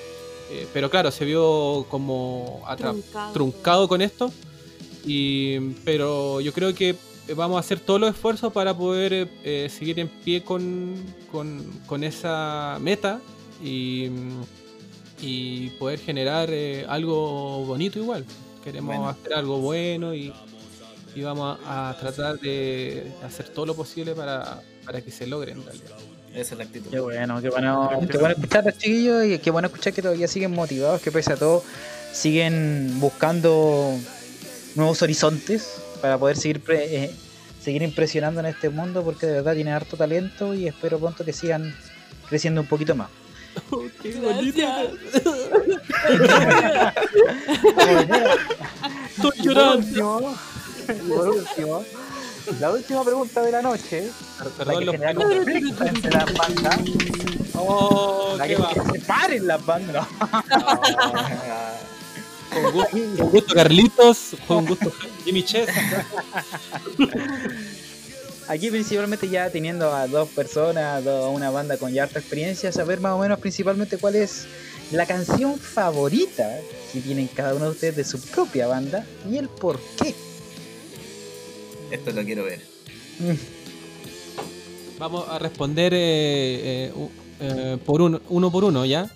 eh, 0.52 0.68
pero 0.74 0.90
claro, 0.90 1.12
se 1.12 1.26
vio 1.26 1.86
como 1.90 2.62
Truncado. 2.78 3.34
truncado 3.34 3.88
con 3.88 4.02
esto. 4.02 4.32
Y, 5.06 5.60
pero 5.86 6.42
yo 6.42 6.52
creo 6.54 6.74
que 6.74 6.96
vamos 7.36 7.58
a 7.58 7.60
hacer 7.60 7.80
todos 7.80 8.00
los 8.02 8.10
esfuerzos 8.16 8.52
para 8.52 8.76
poder 8.76 9.30
seguir 9.70 10.00
en 10.00 10.08
pie 10.08 10.44
con, 10.44 10.96
con, 11.32 11.64
con 11.86 12.04
esa 12.04 12.78
meta 12.82 13.22
y, 13.64 14.08
y 15.22 15.70
poder 15.80 16.00
generar 16.00 16.50
algo 16.88 17.64
bonito 17.66 18.00
igual. 18.00 18.26
Queremos 18.64 18.88
Bueno. 18.96 19.10
hacer 19.10 19.34
algo 19.34 19.60
bueno 19.60 20.14
y, 20.14 20.34
y 21.16 21.22
vamos 21.22 21.60
a, 21.66 21.90
a 21.90 21.98
tratar 21.98 22.40
de 22.40 23.12
hacer 23.26 23.50
todo 23.50 23.66
lo 23.66 23.76
posible 23.76 24.14
para, 24.16 24.62
para 24.86 25.02
que 25.02 25.12
se 25.12 25.28
logre 25.28 25.52
en 25.54 25.64
realidad. 25.66 25.96
Esa 26.34 26.54
es 26.54 26.58
la 26.60 26.64
actitud. 26.66 26.90
Qué 26.92 27.00
bueno, 27.00 27.42
qué 27.42 27.50
bueno, 27.50 27.90
qué 28.10 28.18
bueno 28.18 28.36
escuchar 28.36 28.62
a 28.62 28.66
los 28.70 28.78
chiquillos 28.78 29.26
y 29.26 29.40
qué 29.40 29.50
bueno 29.52 29.68
escuchar 29.68 29.94
que 29.94 30.02
todavía 30.04 30.28
siguen 30.28 30.52
motivados, 30.52 31.02
que 31.02 31.12
pese 31.12 31.34
a 31.34 31.38
todo 31.38 31.64
siguen 32.14 33.00
buscando 33.00 33.96
nuevos 34.76 35.02
horizontes 35.02 35.82
para 36.02 36.18
poder 36.18 36.38
seguir 36.38 36.62
pre- 36.64 37.04
eh, 37.06 37.12
seguir 37.62 37.82
impresionando 37.82 38.40
en 38.40 38.46
este 38.48 38.70
mundo 38.70 39.04
porque 39.04 39.26
de 39.26 39.34
verdad 39.34 39.54
tienen 39.56 39.74
harto 39.74 39.98
talento 39.98 40.54
y 40.54 40.68
espero 40.68 41.00
pronto 41.00 41.26
que 41.26 41.34
sigan 41.34 41.76
creciendo 42.30 42.62
un 42.62 42.68
poquito 42.68 42.96
más. 42.96 43.10
¡Qué 44.02 44.12
Gracias. 44.12 44.88
Estoy 49.18 49.48
último, 49.50 50.36
y 50.94 51.10
por 51.10 51.30
último, 51.30 51.84
la 52.60 52.72
última 52.72 53.04
pregunta 53.04 53.42
de 53.42 53.52
la 53.52 53.62
noche, 53.62 54.10
la 54.40 54.46
Perdón, 54.46 54.80
que 54.80 54.86
los 54.86 54.94
genera 54.96 55.14
conflicto 55.16 55.86
entre 55.86 56.12
las 56.12 56.34
bandas, 56.34 56.80
Oh, 57.62 58.36
la 58.38 58.48
que, 58.48 58.56
va. 58.56 58.74
que 58.74 58.82
separen 59.00 59.48
las 59.48 59.66
bandas. 59.66 60.08
Gusto, 62.74 62.90
con 63.18 63.30
gusto 63.30 63.54
Carlitos, 63.54 64.18
con 64.48 64.66
gusto 64.66 64.92
Jimmy 65.24 65.44
Chess. 65.44 65.70
Aquí 68.48 68.72
principalmente 68.72 69.30
ya 69.30 69.52
teniendo 69.52 69.94
a 69.94 70.08
dos 70.08 70.28
personas, 70.30 71.06
a 71.06 71.28
una 71.30 71.52
banda 71.52 71.78
con 71.78 71.94
ya 71.94 72.04
harta 72.04 72.18
experiencia, 72.18 72.72
saber 72.72 73.00
más 73.00 73.14
o 73.14 73.20
menos 73.20 73.38
principalmente 73.40 73.98
cuál 74.00 74.16
es 74.16 74.48
la 74.92 75.06
canción 75.06 75.60
favorita 75.60 76.50
que 76.92 77.02
tienen 77.02 77.28
cada 77.28 77.54
uno 77.54 77.66
de 77.66 77.72
ustedes 77.72 77.96
de 77.98 78.04
su 78.04 78.20
propia 78.20 78.66
banda 78.66 79.06
y 79.30 79.38
el 79.38 79.48
por 79.48 79.80
qué. 80.02 80.16
Esto 81.92 82.12
lo 82.12 82.24
quiero 82.24 82.44
ver. 82.44 82.62
Vamos 84.98 85.28
a 85.30 85.40
responder 85.40 85.94
eh, 85.94 85.98
eh, 86.88 86.92
u- 86.96 87.10
eh, 87.40 87.78
por 87.86 88.02
uno, 88.02 88.20
uno 88.30 88.52
por 88.52 88.64
uno, 88.66 88.86
¿ya? 88.86 89.10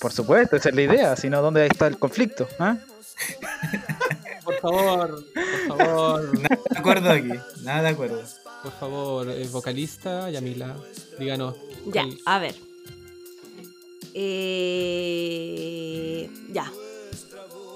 Por 0.00 0.12
supuesto, 0.12 0.56
esa 0.56 0.68
es 0.68 0.74
la 0.74 0.82
idea, 0.82 1.16
si 1.16 1.28
no, 1.30 1.40
¿dónde 1.42 1.66
está 1.66 1.86
el 1.86 1.98
conflicto? 1.98 2.46
¿Ah? 2.58 2.76
Por 4.44 4.60
favor, 4.60 5.24
por 5.68 5.76
favor, 5.78 6.38
Nada 6.40 6.58
de 6.70 6.78
acuerdo 6.78 7.10
aquí. 7.10 7.28
Nada 7.62 7.82
de 7.82 7.88
acuerdo. 7.88 8.22
por 8.62 8.72
favor, 8.72 9.28
eh, 9.28 9.46
vocalista, 9.52 10.30
Yamila, 10.30 10.74
díganos. 11.18 11.54
Ya, 11.92 12.06
a 12.24 12.38
ver. 12.38 12.54
Eh, 14.60 16.30
ya. 16.50 16.72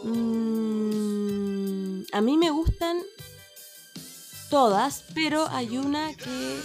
Mm, 0.05 2.03
a 2.13 2.21
mí 2.23 2.37
me 2.39 2.51
gustan 2.51 2.99
todas, 4.53 5.05
pero 5.15 5.49
hay 5.49 5.79
una 5.79 6.15
que 6.15 6.61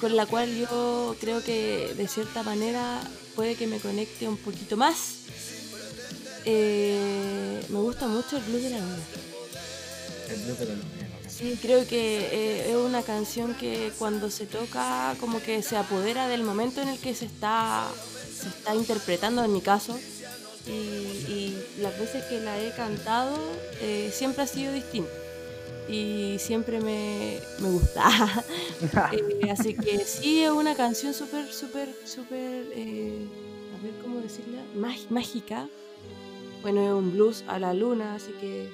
con 0.00 0.16
la 0.16 0.26
cual 0.26 0.52
yo 0.56 1.14
creo 1.20 1.40
que 1.40 1.94
de 1.96 2.08
cierta 2.08 2.42
manera 2.42 3.00
puede 3.36 3.54
que 3.54 3.68
me 3.68 3.78
conecte 3.78 4.26
un 4.26 4.36
poquito 4.36 4.76
más. 4.76 5.18
Eh, 6.44 7.62
me 7.68 7.78
gusta 7.78 8.08
mucho 8.08 8.38
el 8.38 8.42
blues 8.42 8.64
de 8.64 8.70
la 8.70 8.78
luna. 8.80 8.96
El 10.30 10.40
blue 10.40 10.54
de 10.56 10.66
la 10.66 10.72
luna. 10.72 10.84
Sí, 11.28 11.56
creo 11.62 11.86
que 11.86 12.28
eh, 12.32 12.70
es 12.70 12.76
una 12.76 13.02
canción 13.02 13.54
que 13.54 13.92
cuando 14.00 14.32
se 14.32 14.46
toca 14.46 15.14
como 15.20 15.40
que 15.40 15.62
se 15.62 15.76
apodera 15.76 16.26
del 16.26 16.42
momento 16.42 16.82
en 16.82 16.88
el 16.88 16.98
que 16.98 17.14
se 17.14 17.26
está, 17.26 17.86
se 18.36 18.48
está 18.48 18.74
interpretando 18.74 19.44
en 19.44 19.52
mi 19.52 19.60
caso. 19.60 19.96
Y, 20.66 20.70
y 20.70 21.64
las 21.78 21.96
veces 22.00 22.24
que 22.24 22.40
la 22.40 22.60
he 22.60 22.72
cantado 22.72 23.38
eh, 23.80 24.12
siempre 24.12 24.42
ha 24.42 24.48
sido 24.48 24.72
distinto. 24.72 25.27
Y 25.88 26.36
siempre 26.38 26.80
me, 26.80 27.40
me 27.60 27.70
gusta. 27.70 28.44
Eh, 29.12 29.50
así 29.50 29.74
que 29.74 29.98
sí, 30.04 30.42
es 30.44 30.50
una 30.50 30.76
canción 30.76 31.12
súper, 31.14 31.52
súper, 31.52 31.88
súper, 32.04 32.66
eh, 32.74 33.26
a 33.76 33.82
ver 33.82 33.94
cómo 34.02 34.20
decirla, 34.20 34.62
mágica. 35.10 35.68
Bueno, 36.62 36.82
es 36.86 36.92
un 36.92 37.12
blues 37.12 37.44
a 37.48 37.58
la 37.58 37.74
luna, 37.74 38.14
así 38.16 38.32
que... 38.40 38.68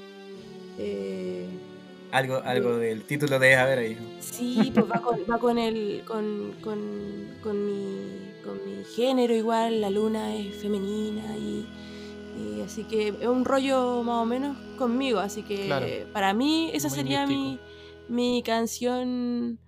eh, 0.78 1.60
Algo, 2.10 2.36
algo 2.44 2.76
del 2.78 3.04
título 3.06 3.38
debes 3.38 3.58
haber 3.58 3.78
ahí. 3.78 3.98
Sí, 4.20 4.70
pues 4.74 4.86
va 4.90 5.00
con, 5.00 5.20
va 5.30 5.38
con 5.38 5.58
el 5.58 6.02
con, 6.06 6.54
con, 6.60 7.38
con 7.42 7.66
mi, 7.66 8.34
con 8.44 8.64
mi 8.64 8.84
género 8.84 9.34
igual, 9.34 9.80
la 9.80 9.90
luna 9.90 10.34
es 10.36 10.54
femenina 10.56 11.36
y, 11.36 11.66
y 12.36 12.60
así 12.62 12.84
que 12.84 13.08
es 13.08 13.26
un 13.26 13.44
rollo 13.44 14.02
más 14.02 14.22
o 14.22 14.26
menos 14.26 14.56
conmigo, 14.76 15.20
así 15.20 15.42
que 15.42 15.66
Claro. 15.66 15.86
para 16.12 16.32
mí 16.34 16.70
esa 16.72 16.88
Muy 16.88 16.96
sería 16.96 17.26
mi, 17.26 17.58
mi 18.08 18.42
canción 18.44 19.58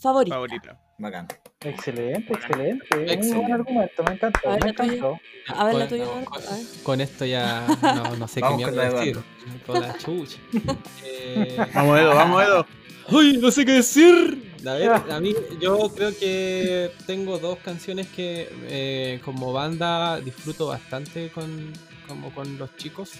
favorita. 0.00 0.34
Favorita. 0.36 0.80
Bacán. 0.98 1.28
Excelente, 1.60 2.32
excelente. 2.32 2.86
Muy 2.96 3.02
Excelente. 3.10 3.36
buen 3.38 3.52
argumento, 3.52 4.02
me 4.04 4.12
encantó, 4.14 4.48
A 4.48 4.52
ver, 4.52 4.64
me 4.64 4.70
la 4.72 4.76
tuya. 4.76 4.92
encantó. 4.94 5.20
A 5.48 5.64
ver 5.64 5.74
la 5.74 5.80
Con- 5.80 5.88
tuya, 5.88 6.04
no, 6.04 6.10
Eduardo, 6.12 6.30
con, 6.30 6.42
a 6.42 6.50
ver. 6.56 6.66
con 6.82 7.00
esto 7.00 7.24
ya 7.26 7.66
no, 7.82 8.16
no 8.16 8.28
sé 8.28 8.40
qué 8.40 8.50
mierda 8.56 8.82
de 8.88 8.94
decir. 8.94 9.18
Con 9.66 9.80
la 9.80 9.98
chucha. 9.98 10.38
Eh, 11.04 11.56
Vamos, 11.74 11.98
Edo, 11.98 12.14
vamos, 12.14 12.42
Edo. 12.42 12.66
¡Uy! 13.10 13.36
No 13.38 13.50
sé 13.50 13.64
qué 13.66 13.72
decir. 13.72 14.52
A 14.66 14.72
ver, 14.74 14.90
a 14.90 15.20
mí 15.20 15.34
yo 15.60 15.88
creo 15.94 16.10
que 16.18 16.90
tengo 17.06 17.38
dos 17.38 17.58
canciones 17.58 18.08
que 18.08 18.48
eh, 18.68 19.20
como 19.24 19.52
banda 19.52 20.18
disfruto 20.20 20.66
bastante 20.68 21.30
con, 21.30 21.72
como 22.06 22.32
con 22.32 22.58
los 22.58 22.74
chicos 22.76 23.12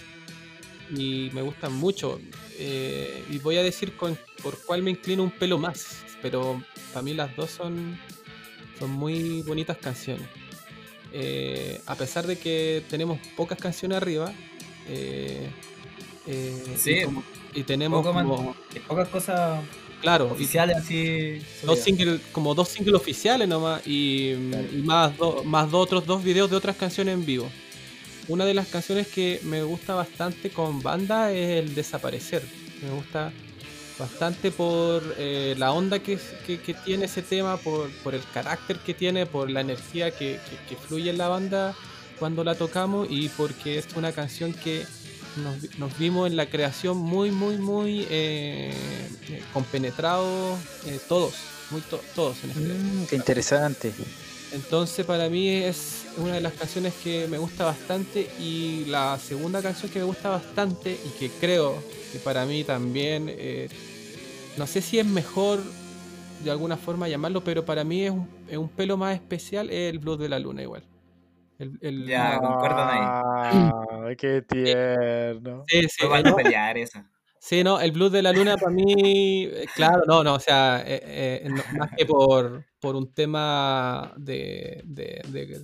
y 0.95 1.29
me 1.33 1.41
gustan 1.41 1.73
mucho. 1.73 2.19
Eh, 2.59 3.23
y 3.29 3.37
voy 3.39 3.57
a 3.57 3.63
decir 3.63 3.95
con, 3.97 4.17
por 4.41 4.57
cuál 4.65 4.81
me 4.83 4.91
inclino 4.91 5.23
un 5.23 5.31
pelo 5.31 5.57
más, 5.57 6.03
pero 6.21 6.61
para 6.93 7.03
mí 7.03 7.13
las 7.13 7.35
dos 7.35 7.51
son, 7.51 7.97
son 8.79 8.91
muy 8.91 9.41
bonitas 9.43 9.77
canciones. 9.77 10.27
Eh, 11.13 11.81
a 11.85 11.95
pesar 11.95 12.27
de 12.27 12.37
que 12.37 12.83
tenemos 12.89 13.19
pocas 13.35 13.57
canciones 13.57 13.97
arriba, 13.97 14.31
eh, 14.87 15.49
Sí, 16.77 16.91
y, 16.91 17.03
como- 17.03 17.23
y 17.53 17.63
tenemos 17.63 18.05
como, 18.05 18.53
Pocas 18.87 19.07
cosas 19.07 19.63
claro, 20.01 20.27
y 20.27 20.31
oficiales 20.33 20.75
así. 20.77 21.39
dos 21.63 21.79
singles, 21.79 22.19
como 22.33 22.53
dos 22.53 22.67
singles 22.67 22.95
oficiales 22.95 23.47
nomás 23.47 23.81
y, 23.85 24.33
Claro. 24.49 24.67
y 24.73 24.81
más, 24.81 25.17
do- 25.17 25.43
más 25.45 25.71
dos 25.71 25.83
otros 25.83 26.05
dos 26.05 26.21
videos 26.23 26.49
de 26.49 26.57
otras 26.57 26.75
canciones 26.75 27.13
en 27.13 27.25
vivo. 27.25 27.49
Una 28.27 28.45
de 28.45 28.53
las 28.53 28.67
canciones 28.67 29.07
que 29.07 29.39
me 29.43 29.63
gusta 29.63 29.95
bastante 29.95 30.49
con 30.49 30.81
banda 30.81 31.31
es 31.31 31.63
el 31.63 31.75
Desaparecer. 31.75 32.43
Me 32.83 32.89
gusta 32.91 33.31
bastante 33.97 34.51
por 34.51 35.15
eh, 35.17 35.55
la 35.57 35.71
onda 35.71 35.99
que, 35.99 36.19
que- 36.45 36.59
que 36.59 36.73
tiene 36.73 37.05
ese 37.05 37.21
tema, 37.21 37.57
por, 37.57 37.89
por 38.03 38.13
el 38.13 38.21
carácter 38.33 38.77
que 38.79 38.93
tiene, 38.93 39.25
por 39.25 39.49
la 39.49 39.61
energía 39.61 40.11
que, 40.11 40.39
que- 40.69 40.75
fluye 40.75 41.09
en 41.09 41.17
la 41.17 41.29
banda 41.29 41.73
cuando 42.19 42.43
la 42.43 42.55
tocamos 42.55 43.07
y 43.09 43.29
porque 43.29 43.77
es 43.79 43.87
una 43.95 44.11
canción 44.11 44.53
que 44.53 44.85
nos, 45.37 45.77
nos 45.79 45.97
vimos 45.97 46.29
en 46.29 46.35
la 46.35 46.47
creación 46.47 46.97
muy, 46.97 47.31
muy, 47.31 47.57
muy 47.57 48.05
eh, 48.09 48.73
eh, 49.29 49.41
compenetrados 49.53 50.59
eh, 50.85 50.99
todos, 51.07 51.33
muy 51.71 51.81
to- 51.81 52.01
todos 52.15 52.37
en 52.43 52.49
este. 52.51 52.61
Mm, 52.61 53.05
qué 53.07 53.15
interesante. 53.15 53.93
Entonces 54.53 55.05
para 55.05 55.29
mí 55.29 55.49
es 55.49 56.05
una 56.17 56.35
de 56.35 56.41
las 56.41 56.53
canciones 56.53 56.93
que 57.03 57.27
me 57.27 57.37
gusta 57.37 57.65
bastante 57.65 58.29
y 58.39 58.85
la 58.85 59.17
segunda 59.19 59.61
canción 59.61 59.91
que 59.91 59.99
me 59.99 60.05
gusta 60.05 60.29
bastante 60.29 60.97
y 61.05 61.09
que 61.19 61.29
creo 61.29 61.75
que 62.13 62.19
para 62.19 62.45
mí 62.45 62.63
también, 62.63 63.27
eh, 63.29 63.67
no 64.57 64.65
sé 64.65 64.81
si 64.81 64.99
es 64.99 65.05
mejor 65.05 65.59
de 66.43 66.51
alguna 66.51 66.77
forma 66.77 67.07
llamarlo, 67.09 67.43
pero 67.43 67.65
para 67.65 67.83
mí 67.83 68.03
es 68.05 68.11
un, 68.11 68.27
es 68.49 68.57
un 68.57 68.69
pelo 68.69 68.95
más 68.95 69.15
especial, 69.15 69.69
es 69.69 69.91
el 69.91 69.99
Blues 69.99 70.19
de 70.19 70.29
la 70.29 70.39
Luna 70.39 70.61
igual. 70.63 70.83
El, 71.59 71.77
el- 71.81 72.05
Ya, 72.07 72.39
concuerdan 72.39 72.89
ahí. 72.89 73.01
Ay, 74.05 74.15
qué 74.15 74.41
tierno. 74.43 75.65
Sí, 75.67 75.81
sí, 75.83 75.89
Fue 75.99 76.09
para 76.09 76.23
no 76.23 76.35
pelear 76.35 76.77
esa. 76.77 77.09
Sí, 77.47 77.63
no, 77.63 77.79
el 77.79 77.91
blues 77.93 78.11
de 78.11 78.21
la 78.21 78.33
luna 78.33 78.57
para 78.57 78.71
mí, 78.71 78.93
eh, 79.45 79.67
claro, 79.73 80.01
no, 80.05 80.21
no, 80.21 80.33
o 80.35 80.39
sea, 80.39 80.83
eh, 80.85 80.99
eh, 81.45 81.49
no- 81.49 81.63
más 81.77 81.89
que 81.97 82.05
por, 82.05 82.65
por 82.81 82.95
un 82.97 83.07
tema 83.13 84.11
de, 84.17 84.81
de, 84.83 85.21
de- 85.29 85.59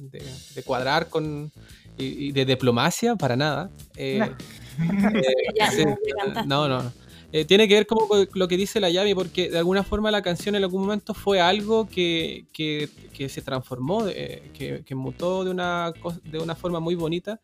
de- 0.56 0.64
cuadrar 0.64 1.10
con 1.10 1.52
y, 1.98 2.28
y 2.28 2.32
de 2.32 2.46
diplomacia, 2.46 3.16
para 3.18 3.36
nada. 3.36 3.70
eh, 3.98 4.22
eh, 4.22 4.38
Ya, 5.60 5.70
sí, 5.72 5.84
no, 5.84 6.44
no, 6.46 6.68
no, 6.70 6.84
no. 6.84 6.94
Eh, 7.34 7.46
tiene 7.46 7.68
que 7.68 7.74
ver 7.74 7.88
como 7.88 8.08
con 8.08 8.28
lo 8.34 8.48
que 8.48 8.56
dice 8.58 8.80
la 8.80 8.90
Yami, 8.90 9.14
porque 9.16 9.50
de 9.50 9.58
alguna 9.58 9.84
forma 9.84 10.10
la 10.12 10.22
canción 10.22 10.56
en 10.56 10.64
algún 10.64 10.84
momento 10.84 11.14
fue 11.14 11.42
algo 11.42 11.90
que, 11.90 12.46
que- 12.54 12.88
que 13.14 13.28
se 13.28 13.42
transformó, 13.42 14.06
que, 14.06 14.84
que 14.86 14.96
mutó 14.96 15.44
de 15.44 15.52
una, 15.52 15.92
de 16.24 16.40
una 16.40 16.56
forma 16.56 16.80
muy 16.80 16.96
bonita 16.96 17.42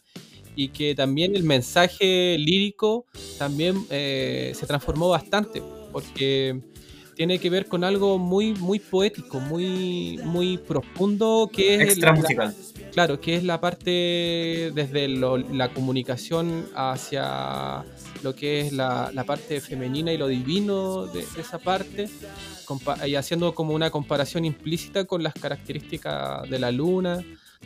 y 0.61 0.67
que 0.69 0.93
también 0.93 1.37
el 1.37 1.43
mensaje 1.43 2.37
lírico 2.37 3.05
también 3.37 3.85
eh, 3.89 4.51
se 4.53 4.67
transformó 4.67 5.07
bastante, 5.07 5.63
porque 5.93 6.59
tiene 7.15 7.39
que 7.39 7.49
ver 7.49 7.65
con 7.67 7.85
algo 7.85 8.17
muy, 8.17 8.53
muy 8.55 8.79
poético, 8.79 9.39
muy, 9.39 10.19
muy 10.23 10.57
profundo, 10.57 11.49
que 11.53 11.75
es 11.75 11.81
Extra 11.81 12.11
la- 12.11 12.15
musical. 12.21 12.55
Claro, 12.91 13.21
que 13.21 13.35
es 13.35 13.43
la 13.45 13.61
parte 13.61 14.71
desde 14.75 15.07
lo- 15.07 15.37
la 15.37 15.71
comunicación 15.73 16.65
hacia 16.75 17.85
lo 18.23 18.35
que 18.35 18.59
es 18.61 18.73
la, 18.73 19.11
la 19.13 19.23
parte 19.23 19.61
femenina 19.61 20.11
y 20.11 20.17
lo 20.17 20.27
divino 20.27 21.05
de, 21.07 21.19
de 21.35 21.41
esa 21.41 21.59
parte, 21.59 22.09
y 23.07 23.15
haciendo 23.15 23.55
como 23.55 23.73
una 23.73 23.89
comparación 23.91 24.43
implícita 24.43 25.05
con 25.05 25.23
las 25.23 25.33
características 25.33 26.49
de 26.49 26.59
la 26.59 26.71
luna, 26.71 27.23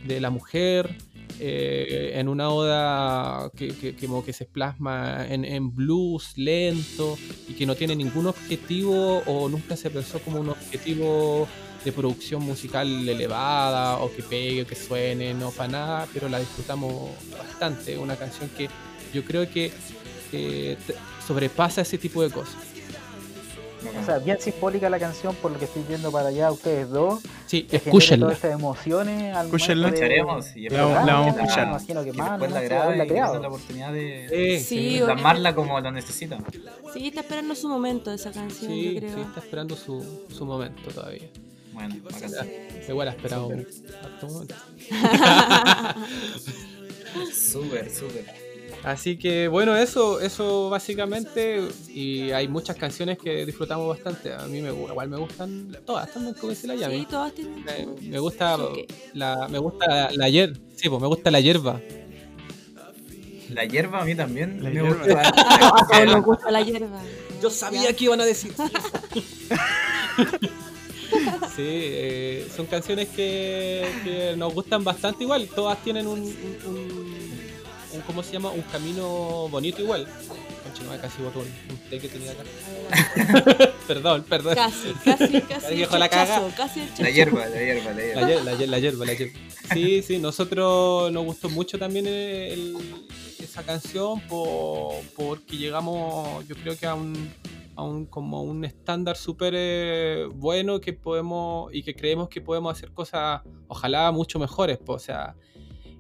de 0.08 0.20
la 0.22 0.30
mujer, 0.30 0.96
eh, 1.40 2.12
en 2.16 2.28
una 2.28 2.50
oda 2.50 3.50
que, 3.56 3.70
que- 3.70 3.96
que 3.96 4.08
como 4.08 4.24
que 4.24 4.34
se 4.34 4.46
plasma 4.46 5.26
en, 5.28 5.46
en 5.46 5.74
blues 5.76 6.38
lento 6.38 7.18
y 7.48 7.54
que 7.54 7.66
no 7.66 7.76
tiene 7.76 7.96
ningún 7.96 8.28
objetivo 8.28 9.20
o 9.26 9.50
nunca 9.50 9.76
se 9.76 9.90
pensó 9.90 10.20
como 10.20 10.40
un 10.40 10.50
objetivo 10.50 11.48
de 11.84 11.92
producción 11.92 12.42
musical 12.44 12.88
elevada 13.10 13.98
o 13.98 14.10
que 14.14 14.24
pegue 14.24 14.62
o 14.64 14.68
que 14.68 14.76
suene, 14.76 15.34
no 15.34 15.52
para 15.52 15.70
nada, 15.70 16.08
pero 16.14 16.30
la 16.30 16.40
disfrutamos 16.40 17.12
bastante. 17.38 17.98
Una 17.98 18.16
canción 18.16 18.50
que 18.58 18.70
yo 19.14 19.24
creo 19.26 19.50
que 19.50 19.72
eh, 20.32 20.78
sobrepasa 21.28 21.82
ese 21.82 21.98
tipo 21.98 22.24
de 22.24 22.30
cosas. 22.30 22.56
O 24.02 24.06
sea, 24.06 24.20
bien 24.20 24.38
simbólica 24.40 24.90
la 24.90 25.00
canción 25.00 25.36
por 25.36 25.52
lo 25.52 25.60
que 25.60 25.66
estoy 25.66 25.84
viendo 25.88 26.12
para 26.12 26.30
allá 26.30 26.52
ustedes 26.52 26.90
dos. 26.90 27.22
Sí, 27.46 27.68
escúchenla. 27.72 28.26
Todas 28.28 28.38
estas 28.38 28.54
emociones 28.54 29.36
al 29.36 29.46
Escúchenla. 29.48 29.88
momento 29.88 30.00
de- 30.00 30.06
Escucharemos 30.18 30.56
y 30.56 30.60
La- 30.62 30.68
esperamos 30.68 31.06
la 31.06 31.14
vamos 31.14 31.28
a 31.28 31.30
escuchar. 31.42 31.68
Imagino 31.68 32.04
que 32.04 32.12
que 32.12 32.18
más, 32.18 32.30
después 32.32 32.50
no 32.50 32.56
la 32.56 32.62
grabe 32.64 32.84
haberla 32.84 33.06
y 33.06 33.08
la 33.42 33.48
oportunidad 33.48 33.94
de, 33.94 34.58
Sí, 34.60 34.64
Sí, 34.64 35.00
de 35.00 35.06
plasmarla 35.06 35.56
como 35.56 35.80
lo 35.80 35.92
necesita. 35.92 36.38
Sí, 36.94 37.08
está 37.08 37.22
esperando 37.22 37.56
su 37.56 37.68
momento 37.70 38.12
esa 38.12 38.32
canción, 38.32 38.72
Sí, 38.72 38.94
yo 38.96 39.00
creo. 39.00 39.16
sí, 39.16 39.22
está 39.22 39.40
esperando 39.40 39.76
su, 39.76 40.26
su 40.30 40.46
momento 40.46 40.90
todavía. 40.92 41.30
Bueno, 41.74 41.96
bacán. 42.04 42.32
Igual 42.88 43.08
ha 43.08 43.12
esperado. 43.12 43.50
Súper, 47.34 47.90
súper. 47.94 48.43
Así 48.84 49.18
que 49.18 49.48
bueno, 49.48 49.76
eso, 49.78 50.20
eso 50.20 50.70
básicamente. 50.70 51.62
Y 51.88 52.32
hay 52.32 52.48
muchas 52.50 52.76
canciones 52.76 53.18
que 53.18 53.46
disfrutamos 53.46 53.88
bastante. 53.88 54.34
A 54.34 54.46
mí 54.48 54.62
me, 54.62 54.72
gu- 54.72 54.90
igual 54.90 55.08
me 55.10 55.18
gustan 55.18 55.78
todas, 55.86 56.12
también 56.12 56.34
como 56.36 56.50
dice 56.50 56.68
la 56.68 56.74
Sí, 56.74 56.80
llave. 56.82 57.08
todas 57.10 57.34
tienen. 57.34 57.64
Me, 57.64 58.08
me 58.10 58.20
gusta 58.20 58.58
la, 59.14 59.48
me 59.50 59.58
gusta 59.60 59.88
la, 59.88 60.12
la 60.12 60.30
hier- 60.30 60.60
sí, 60.76 60.90
pues 60.90 61.02
me 61.02 61.08
gusta 61.08 61.32
la 61.32 61.40
hierba. 61.40 61.80
La 63.50 63.66
hierba 63.66 64.02
a 64.02 64.06
mí 64.06 64.16
también 64.16 64.62
La 64.64 64.70
me 64.70 64.82
hierba. 64.82 64.96
gusta. 65.06 65.22
A 65.78 65.88
todos 65.88 66.06
nos 66.06 66.26
gusta 66.26 66.52
la 66.52 66.62
hierba. 66.62 67.00
Yo 67.42 67.50
sabía 67.50 67.94
que 67.96 68.04
iban 68.06 68.20
a 68.22 68.26
decir. 68.26 68.54
Sí, 71.56 71.62
eh, 71.62 72.48
son 72.56 72.66
canciones 72.66 73.08
que, 73.10 73.86
que 74.04 74.36
nos 74.36 74.52
gustan 74.54 74.84
bastante 74.84 75.24
igual. 75.24 75.48
Todas 75.54 75.78
tienen 75.84 76.08
un, 76.08 76.20
un, 76.22 76.58
un- 76.66 77.03
un- 77.94 78.02
¿cómo 78.02 78.24
se 78.24 78.34
llama? 78.34 78.52
Un 78.52 78.62
camino 78.64 79.48
bonito 79.50 79.82
igual. 79.82 80.08
No, 80.84 81.00
casi 81.00 81.22
botó 81.22 81.40
un, 81.40 81.46
un 81.70 81.78
té 81.90 81.98
que 82.00 82.10
tenía 82.10 82.32
acá. 82.32 82.44
perdón, 83.88 84.24
perdón. 84.28 84.56
Casi, 84.56 84.92
casi, 85.06 85.42
casi. 85.42 85.76
Dejó 85.78 85.98
la 85.98 86.10
caga. 86.10 86.42
Casi 86.58 86.82
La 87.00 87.10
hierba, 87.10 87.46
la 87.46 87.56
hierba, 87.62 87.92
la 87.92 87.94
La, 87.94 88.04
hierba. 88.04 88.28
hier- 88.28 88.44
la, 88.44 88.54
hier- 88.56 88.68
la 88.70 88.80
hierba, 88.80 89.06
la 89.06 89.14
hierba. 89.14 89.40
Sí, 89.74 90.02
sí, 90.02 90.18
nosotros 90.18 91.12
nos 91.12 91.24
gustó 91.26 91.50
mucho 91.50 91.78
también 91.80 92.08
el- 92.08 92.76
esa 93.40 93.64
canción 93.64 94.20
por, 94.28 94.96
porque 95.16 95.58
llegamos, 95.58 96.46
yo 96.48 96.56
creo 96.56 96.78
que 96.78 96.86
a 96.86 96.96
un, 96.96 97.32
a 97.76 97.84
un 97.84 98.06
como 98.06 98.42
un 98.44 98.66
estándar 98.66 99.16
súper 99.16 99.54
eh, 99.56 100.28
bueno 100.34 100.82
que 100.82 100.92
podemos 100.94 101.74
y 101.74 101.84
que 101.84 101.96
creemos 101.96 102.28
que 102.30 102.42
podemos 102.42 102.76
hacer 102.76 102.92
cosas, 102.92 103.42
ojalá 103.68 104.12
mucho 104.12 104.38
mejores, 104.40 104.78
po, 104.80 104.94
o 104.94 105.00
sea, 105.00 105.36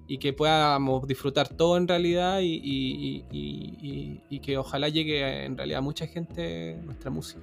y 0.07 0.17
que 0.17 0.33
podamos 0.33 1.07
disfrutar 1.07 1.47
todo 1.47 1.77
en 1.77 1.87
realidad 1.87 2.39
y, 2.41 2.59
y- 2.63 3.25
y- 3.31 4.21
y- 4.29 4.39
que 4.39 4.57
ojalá 4.57 4.89
llegue 4.89 5.23
a- 5.23 5.45
en 5.45 5.57
realidad 5.57 5.79
a 5.79 5.81
mucha 5.81 6.07
gente 6.07 6.77
nuestra 6.83 7.09
música. 7.09 7.41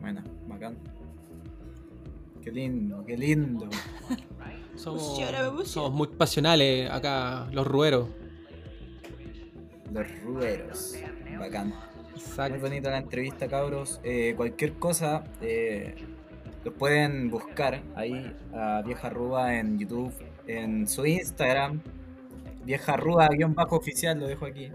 Bueno, 0.00 0.22
bacán. 0.46 0.76
Qué 2.42 2.52
lindo, 2.52 3.04
qué 3.04 3.16
lindo. 3.16 3.68
Somos, 4.76 5.20
somos 5.64 5.90
muy 5.92 6.06
pasionales 6.06 6.88
acá, 6.88 7.48
los 7.50 7.66
rueros. 7.66 8.08
Los 9.92 10.06
rueros. 10.22 10.94
Bacán. 11.36 11.70
Muy 11.70 12.14
Exacto. 12.14 12.60
bonita 12.60 12.90
la 12.90 12.98
entrevista, 12.98 13.48
cabros. 13.48 14.00
Eh, 14.04 14.34
cualquier 14.36 14.74
cosa, 14.74 15.24
eh, 15.40 15.96
los 16.64 16.74
pueden 16.74 17.28
buscar 17.28 17.82
ahí 17.96 18.32
a 18.54 18.82
Vieja 18.86 19.10
Rúa 19.10 19.58
en 19.58 19.78
YouTube, 19.80 20.12
en 20.48 20.88
su 20.88 21.06
Instagram. 21.06 21.80
Vieja 22.64 22.96
Rúa, 22.96 23.28
guion 23.28 23.54
bajo 23.54 23.76
oficial, 23.76 24.18
lo 24.18 24.26
dejo 24.26 24.46
aquí. 24.46 24.70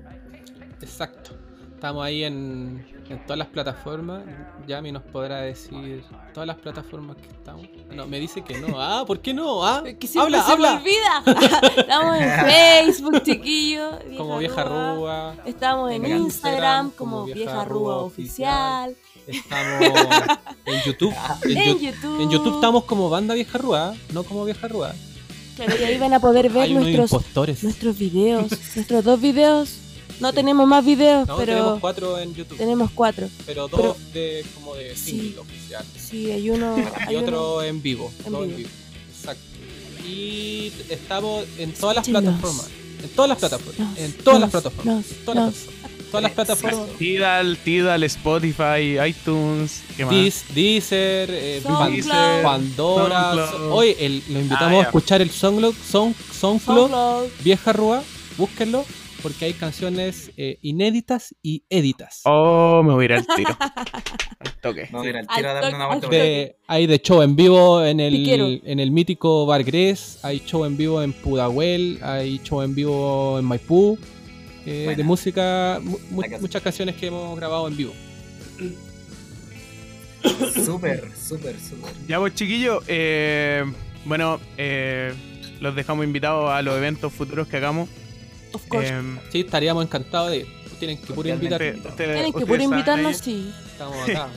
Exacto. 0.82 1.32
Estamos 1.76 2.06
ahí 2.06 2.24
en, 2.24 2.86
en 3.10 3.22
todas 3.26 3.38
las 3.38 3.50
plataformas. 3.50 4.24
Yami 4.68 4.94
nos 4.94 5.04
podrá 5.04 5.42
decir 5.42 6.04
todas 6.34 6.48
las 6.48 6.56
plataformas 6.58 7.18
que 7.18 7.28
estamos. 7.28 7.68
No, 7.94 8.08
me 8.08 8.20
dice 8.20 8.42
que 8.42 8.58
no. 8.58 8.80
Ah, 8.80 9.04
¿por 9.06 9.20
qué 9.20 9.34
no? 9.34 9.66
Ah, 9.66 9.84
Que 9.84 10.08
siempre 10.08 10.38
habla, 10.38 10.44
se 10.44 10.52
habla. 10.54 10.72
me 10.76 10.78
olvida. 10.78 11.70
Estamos 11.78 12.18
en 12.18 12.46
Facebook, 12.46 13.24
chiquillo. 13.24 14.00
Como 14.18 14.38
vieja 14.38 14.64
rúa. 14.64 15.36
Estamos 15.46 15.92
en 15.92 16.06
En 16.06 16.12
Instagram, 16.12 16.26
Instagram, 16.26 16.92
como 16.92 17.12
como 17.24 17.26
Vieja 17.26 17.66
Rúa 17.66 17.66
Rúa 17.66 17.98
Oficial. 17.98 18.96
Estamos 19.28 19.84
en 20.66 20.82
YouTube. 20.86 21.14
En, 21.44 21.80
YouTube. 21.80 22.22
en 22.22 22.30
YouTube 22.30 22.56
estamos 22.56 22.86
como 22.86 23.10
banda 23.10 23.34
vieja 23.34 23.58
rúa, 23.58 23.94
no 24.14 24.24
como 24.24 24.46
vieja 24.46 24.68
rúa. 24.70 24.94
Claro, 25.56 25.76
y 25.80 25.84
ahí 25.84 25.98
van 25.98 26.13
a 26.13 26.20
poder 26.20 26.50
ver 26.50 26.63
Hay 26.63 26.74
nuestros, 26.74 27.12
nuestros 27.63 27.98
videos. 27.98 28.52
nuestros 28.76 29.04
dos 29.04 29.22
videos. 29.22 29.70
No 30.20 30.32
tenemos 30.32 30.68
más 30.68 30.86
videos, 30.86 31.28
No, 31.28 31.38
pero 31.38 31.54
tenemos 31.54 31.80
cuatro 31.80 32.20
en 32.20 32.34
YouTube. 32.36 32.58
tenemos 32.58 32.92
cuatro. 32.92 33.28
Pero 33.46 33.68
dos 33.68 33.80
pero- 33.82 33.98
de 34.13 34.46
como 34.56 34.76
de 34.76 34.96
Sí. 34.96 35.12
single 35.12 35.39
oficial. 35.39 35.86
Sí, 35.98 36.32
hay 36.32 36.50
uno. 36.50 36.76
y 36.78 36.82
hay 37.10 37.16
uno- 37.16 37.26
otro 37.26 37.63
en 37.63 37.82
vivo. 37.82 38.12
en 38.26 38.32
dos 38.32 38.48
vivo. 38.48 38.70
Exacto. 39.20 39.44
Y 40.08 40.72
estamos 40.89 41.46
en 41.58 41.74
todas 41.74 41.96
las 41.98 42.08
plataformas. 42.10 42.68
En 43.04 43.10
todas 43.10 43.30
las 43.30 43.38
plataformas. 43.39 43.80
Nos, 43.89 43.98
en 44.00 44.13
todas 44.13 44.39
las 44.39 44.54
nos, 44.54 44.62
plataformas. 44.62 44.96
nos, 44.96 45.26
todas, 45.26 45.36
las 45.36 45.54
plataformas. 45.56 45.92
Todas 46.13 46.23
las 46.23 46.32
plataformas. 46.34 46.97
Tidal, 46.97 47.58
Tidal, 47.58 48.04
Spotify, 48.04 48.99
iTunes, 49.08 49.84
¿qué 49.97 50.06
más? 50.06 50.13
Deez- 50.13 50.47
Deezer, 50.54 51.30
eh, 51.32 51.60
SoundCloud. 51.63 52.08
Pan- 52.12 52.43
Pandora. 52.43 53.34
SoundCloud. 53.36 53.71
Hoy 53.71 53.95
el, 53.99 54.23
lo 54.30 54.39
invitamos 54.39 54.73
Ah, 54.76 54.80
a 54.80 54.84
escuchar 54.84 55.21
el 55.21 55.30
Songcloud, 55.32 55.73
Song, 55.73 56.13
Songcloud, 56.32 56.89
SoundCloud. 56.91 57.28
Vieja 57.43 57.73
Rúa. 57.73 58.04
Búsquenlo 58.38 58.86
porque 59.21 59.45
hay 59.45 59.54
canciones 59.54 60.32
eh, 60.38 60.58
inéditas 60.62 61.34
y 61.41 61.63
editas. 61.69 62.21
Oh, 62.26 62.82
me 62.84 62.93
voy 62.93 63.04
a 63.04 63.06
ir 63.06 63.13
al 63.13 63.26
tiro. 63.36 63.58
Al 64.39 64.52
toque. 64.62 64.89
Vamos 64.91 65.08
a 65.08 65.10
ir 65.10 65.15
al 65.15 65.26
Al 65.30 65.36
tiro 65.38 65.49
a 65.49 65.54
darle 65.54 65.69
toque, 65.71 65.76
una 65.78 65.88
vuelta. 65.88 66.08
De- 66.10 66.56
hay 66.67 66.86
de 66.88 66.99
show 67.02 67.21
en 67.21 67.36
vivo 67.36 67.84
en 67.86 67.99
el, 68.02 68.62
en 68.65 68.80
el 68.80 68.91
mítico 68.91 69.45
Bar 69.45 69.63
Gres, 69.63 70.19
hay 70.23 70.39
show 70.45 70.65
en 70.65 70.76
vivo 70.76 71.02
en 71.02 71.13
Pudahuel, 71.13 71.99
hay 72.04 72.39
show 72.43 72.62
en 72.62 72.76
vivo 72.76 73.39
en 73.39 73.45
Maipú, 73.45 73.97
eh, 74.65 74.93
de 74.95 75.04
música, 75.04 75.80
mu- 75.84 75.97
muchas 76.39 76.62
canciones 76.62 76.95
que 76.95 77.08
hemos 77.08 77.36
grabado 77.38 77.67
en 77.67 77.76
vivo. 77.78 77.93
Súper, 80.65 81.10
súper, 81.17 81.60
súper. 81.60 81.91
Ya 82.08 82.17
pues 82.19 82.34
chiquillos, 82.34 82.82
eh, 82.88 83.65
bueno, 84.06 84.39
eh, 84.58 85.13
los 85.60 85.76
dejamos 85.76 86.06
invitados 86.06 86.49
a 86.49 86.62
los 86.62 86.78
eventos 86.78 87.12
futuros 87.12 87.47
que 87.47 87.58
hagamos. 87.58 87.89
Of 88.54 88.65
course. 88.67 88.89
Eh, 88.89 89.02
Sí, 89.32 89.39
estaríamos 89.41 89.84
encantados 89.84 90.32
de 90.32 90.45
Tienen 90.80 90.97
que 90.97 91.13
puro 91.13 91.28
invitar. 91.28 91.60
Cordialmente. 91.60 91.89
usted- 91.89 91.89
ustedes- 91.89 92.13
Tienen 92.15 92.34
que 92.34 92.45
puro 92.45 92.54
saben 92.63 92.71
invitarnos, 92.71 93.17
sí. 93.17 93.52
Estamos 93.71 94.10
acá. 94.10 94.30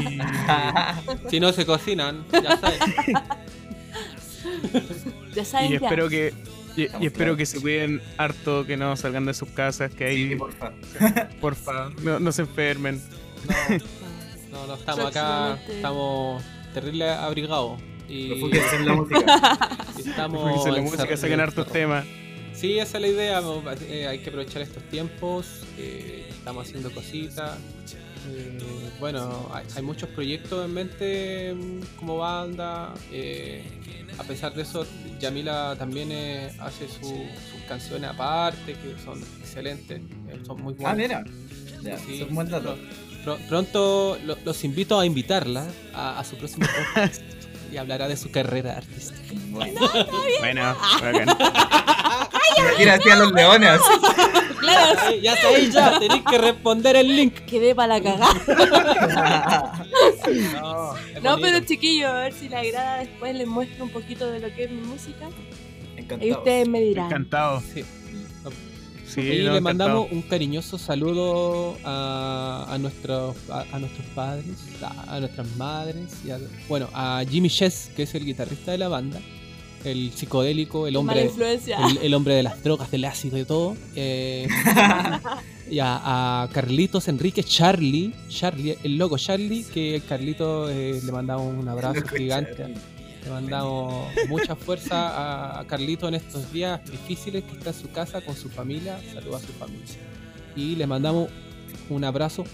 y- 0.00 1.30
si 1.30 1.40
no 1.40 1.52
se 1.52 1.66
cocinan, 1.66 2.24
ya 2.32 2.56
sabes. 2.58 2.80
Ya 5.34 5.44
saben 5.44 5.66
Y 5.72 5.78
ya. 5.78 5.86
espero 5.86 6.08
que 6.08 6.32
y, 6.76 7.06
espero 7.06 7.36
que 7.36 7.46
se 7.46 7.60
cuiden 7.60 8.00
harto, 8.16 8.66
que 8.66 8.76
no 8.76 8.96
salgan 8.96 9.26
de 9.26 9.34
sus 9.34 9.48
casas, 9.50 9.92
que 9.94 10.04
ahí, 10.04 10.28
Sí, 10.30 10.36
porfa. 10.36 10.72
porfa, 11.40 11.90
no, 12.02 12.18
no 12.20 12.32
se 12.32 12.42
enfermen. 12.42 13.00
No, 14.50 14.68
no 14.68 14.74
estamos 14.74 15.06
acá. 15.06 15.58
Estamos 15.68 16.40
terrible 16.72 17.10
abrigados. 17.10 17.80
Y, 18.08 18.28
Refúgiense 18.34 18.76
en 18.76 18.86
la 18.86 18.94
música. 18.94 19.68
y 19.98 20.08
estamos. 20.08 20.66
En 20.66 20.74
la 20.74 20.80
música, 20.80 21.16
saquen 21.16 21.40
hartos 21.40 21.66
temas. 21.72 22.06
Sí, 22.52 22.78
esa 22.78 22.98
es 22.98 23.02
la 23.02 23.08
idea. 23.08 23.40
eh, 23.88 24.06
hay 24.06 24.20
que 24.20 24.28
aprovechar 24.28 24.62
estos 24.62 24.84
tiempos. 24.84 25.64
eh, 25.76 26.28
estamos 26.30 26.68
haciendo 26.68 26.92
cositas. 26.92 27.58
eh, 28.30 28.58
bueno, 29.00 29.50
hay, 29.52 29.66
hay 29.74 29.82
muchos 29.82 30.08
proyectos 30.10 30.64
en 30.64 30.72
mente 30.72 31.52
mm, 31.52 31.96
como 31.98 32.18
banda. 32.18 32.94
A 34.18 34.22
pesar 34.24 34.54
de 34.54 34.62
eso, 34.62 34.86
Yamila 35.20 35.76
también 35.78 36.10
eh, 36.12 36.50
hace 36.60 36.86
su- 36.88 37.00
sus 37.08 37.62
canciones 37.68 38.10
aparte, 38.10 38.74
que 38.74 38.94
son 39.04 39.20
excelentes. 39.40 40.00
eh, 40.28 40.40
son 40.46 40.62
muy 40.62 40.74
buenas. 40.74 40.92
Ah, 40.92 40.96
mira. 40.96 41.24
Ya, 41.82 41.98
Sí, 41.98 42.22
es 42.22 42.28
un 42.28 42.34
buen 42.34 42.48
dato. 42.48 42.76
Pro- 43.24 43.38
pronto 43.48 44.18
lo- 44.24 44.36
los 44.44 44.64
invito 44.64 44.98
a 45.00 45.06
invitarla 45.06 45.66
a, 45.94 46.18
a 46.18 46.24
su 46.24 46.36
próximo 46.36 46.66
podcast 46.94 47.22
y 47.74 47.78
hablará 47.78 48.06
de 48.08 48.16
su 48.16 48.30
carrera 48.30 48.76
artística. 48.76 49.18
Bueno, 49.50 49.80
Bueno, 50.40 50.76
bacán. 51.00 51.26
Mira, 52.78 52.94
hacia 52.94 53.16
los 53.16 53.32
leones. 53.32 53.80
Claro, 54.60 54.98
Ay, 55.08 55.20
ya 55.20 55.36
sabéis, 55.36 55.72
ya 55.74 55.98
tenéis 55.98 56.22
que 56.30 56.38
responder 56.38 56.96
el 56.96 57.14
link. 57.16 57.34
quedé 57.46 57.74
para 57.74 57.98
la 57.98 58.02
cagada. 58.02 59.84
No, 60.54 60.94
No, 61.22 61.38
pero 61.40 61.60
chiquillos, 61.60 62.10
a 62.10 62.14
ver 62.14 62.32
si 62.32 62.48
les 62.48 62.58
agrada. 62.58 62.98
Después 62.98 63.34
les 63.34 63.46
muestro 63.46 63.84
un 63.84 63.90
poquito 63.90 64.30
de 64.30 64.40
lo 64.40 64.54
que 64.54 64.64
es 64.64 64.70
mi 64.70 64.80
música. 64.80 65.28
Y 65.96 66.00
Encantado. 66.00 66.32
ustedes 66.38 66.68
me 66.68 66.80
dirán. 66.80 67.06
Encantado. 67.06 67.60
Sí. 67.72 67.84
Sí, 69.06 69.20
y 69.20 69.24
no, 69.24 69.30
le 69.30 69.40
encantado. 69.58 69.60
mandamos 69.62 70.08
un 70.12 70.22
cariñoso 70.22 70.78
saludo 70.78 71.76
a, 71.84 72.66
a 72.68 72.78
nuestros 72.78 73.36
a, 73.50 73.64
a 73.72 73.78
nuestros 73.78 74.06
padres, 74.14 74.46
a, 74.82 75.16
a 75.16 75.20
nuestras 75.20 75.46
madres, 75.56 76.10
y 76.24 76.30
a- 76.30 76.38
bueno, 76.68 76.88
a 76.94 77.22
Jimmy 77.28 77.50
Chess, 77.50 77.90
que 77.96 78.04
es 78.04 78.14
el 78.14 78.24
guitarrista 78.24 78.72
de 78.72 78.78
la 78.78 78.88
banda, 78.88 79.20
el 79.84 80.10
psicodélico, 80.12 80.86
el 80.86 80.96
hombre, 80.96 81.20
el, 81.90 81.98
el 81.98 82.14
hombre 82.14 82.34
de 82.34 82.42
las 82.42 82.62
drogas, 82.64 82.90
del 82.90 83.04
ácido 83.04 83.38
y 83.38 83.44
todo. 83.44 83.76
eh, 83.94 84.48
y 85.70 85.78
a, 85.78 86.42
a 86.44 86.48
Carlitos 86.50 87.08
Enrique 87.08 87.42
Charlie, 87.42 88.14
Charlie, 88.28 88.76
el 88.82 88.96
loco 88.98 89.16
Charlie, 89.18 89.64
que 89.64 90.02
Carlito 90.08 90.68
eh, 90.70 91.00
le 91.04 91.12
mandamos 91.12 91.54
un 91.54 91.68
abrazo 91.68 92.02
gigante. 92.08 92.74
Le 93.24 93.30
mandamos 93.30 94.06
mucha 94.28 94.54
fuerza 94.54 95.08
a, 95.08 95.60
a 95.60 95.66
Carlito 95.66 96.08
en 96.08 96.14
estos 96.16 96.52
días 96.52 96.80
difíciles 96.90 97.42
que 97.44 97.56
está 97.56 97.70
en 97.70 97.76
su 97.76 97.90
casa 97.90 98.20
con 98.20 98.36
su 98.36 98.48
familia. 98.50 98.98
Saludos 99.14 99.42
a 99.42 99.46
su 99.46 99.52
familia. 99.54 99.84
Y 100.56 100.76
le 100.76 100.86
mandamos 100.86 101.28
un 101.88 102.04
abrazo 102.04 102.44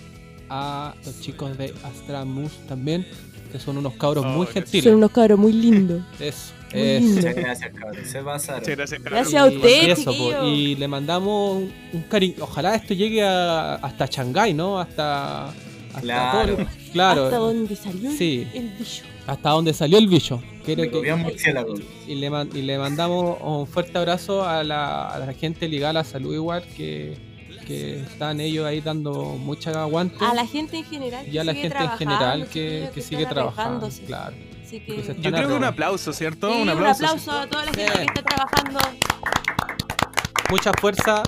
a 0.49 0.95
los 1.05 1.21
chicos 1.21 1.57
de 1.59 1.75
Astramus 1.85 2.53
también, 2.69 3.07
que 3.53 3.59
son 3.59 3.79
unos 3.79 3.95
cabros 3.95 4.25
Oh, 4.25 4.29
muy 4.29 4.47
gracias. 4.47 4.65
gentiles. 4.65 4.85
Son 4.85 4.95
unos 4.95 5.11
cabros 5.11 5.39
muy 5.39 5.53
lindos. 5.53 6.03
Eso, 6.21 6.53
Muy 6.73 6.81
eso. 6.83 7.01
lindo. 7.05 7.17
Muchas 7.21 7.35
gracias, 7.35 7.71
cabrón. 7.75 8.05
Se 8.05 8.23
pasaron. 8.23 8.61
Muchas 8.61 8.77
gracias. 8.77 9.03
Gracias 9.03 9.43
a 9.43 9.47
usted, 9.47 9.83
y, 9.89 9.91
eso, 9.91 10.05
po, 10.05 10.11
chiquillo. 10.13 10.45
y 10.47 10.75
le 10.77 10.89
mandamos 10.89 11.57
un, 11.57 11.73
un 11.93 12.03
cariño. 12.05 12.35
Ojalá 12.41 12.77
esto 12.77 12.95
llegue 12.95 13.23
a- 13.25 13.75
hasta 13.75 14.07
Shanghái, 14.07 14.55
¿no? 14.55 14.79
Hasta. 14.79 15.49
hasta 15.49 16.01
Claro. 16.01 16.57
todo- 16.57 16.67
claro. 16.93 17.25
Hasta 17.25 17.37
donde 17.39 17.75
salió 17.77 18.11
Sí. 18.13 18.47
el 18.55 18.69
bicho. 18.79 19.03
Hasta 19.27 19.51
donde 19.51 19.73
salió 19.73 19.99
el 19.99 20.09
bicho. 20.09 20.43
Que- 20.65 20.73
y, 22.07 22.15
le 22.15 22.31
man- 22.31 22.51
y 22.55 22.63
le 22.63 22.79
mandamos 22.79 23.39
un 23.41 23.67
fuerte 23.67 23.97
abrazo 23.99 24.47
a 24.47 24.63
la, 24.63 25.09
a 25.09 25.19
la 25.19 25.33
gente 25.33 25.69
ligada 25.69 25.91
a 25.91 25.95
la 25.95 26.05
salud 26.05 26.35
igual 26.35 26.63
que, 26.77 27.17
que 27.67 28.01
están 28.01 28.41
ellos 28.41 28.67
ahí 28.67 28.81
dando 28.81 29.13
mucha 29.39 29.71
aguante. 29.83 30.25
A 30.25 30.35
la 30.35 30.47
gente 30.47 30.77
en 30.79 30.85
general. 30.85 31.27
y 31.29 31.39
a 31.39 31.45
la 31.45 31.55
gente 31.55 31.79
en 31.79 31.91
general 31.91 32.47
que, 32.49 32.91
sigue 33.01 33.27
trabajando. 33.27 33.89
Claro. 34.07 34.37
Así 34.63 34.81
que, 34.81 35.03
Yo 35.21 35.33
creo 35.33 35.49
que 35.49 35.55
un 35.55 35.65
aplauso, 35.65 36.13
¿cierto? 36.13 36.53
Sí, 36.53 36.61
un 36.63 36.69
aplauso. 36.69 37.33
a 37.33 37.47
toda 37.49 37.65
la 37.65 37.73
gente 37.73 37.91
Sí. 37.93 37.99
que 37.99 38.05
está 38.05 38.23
trabajando. 38.23 38.79
Mucha 40.51 40.73
fuerza 40.81 41.23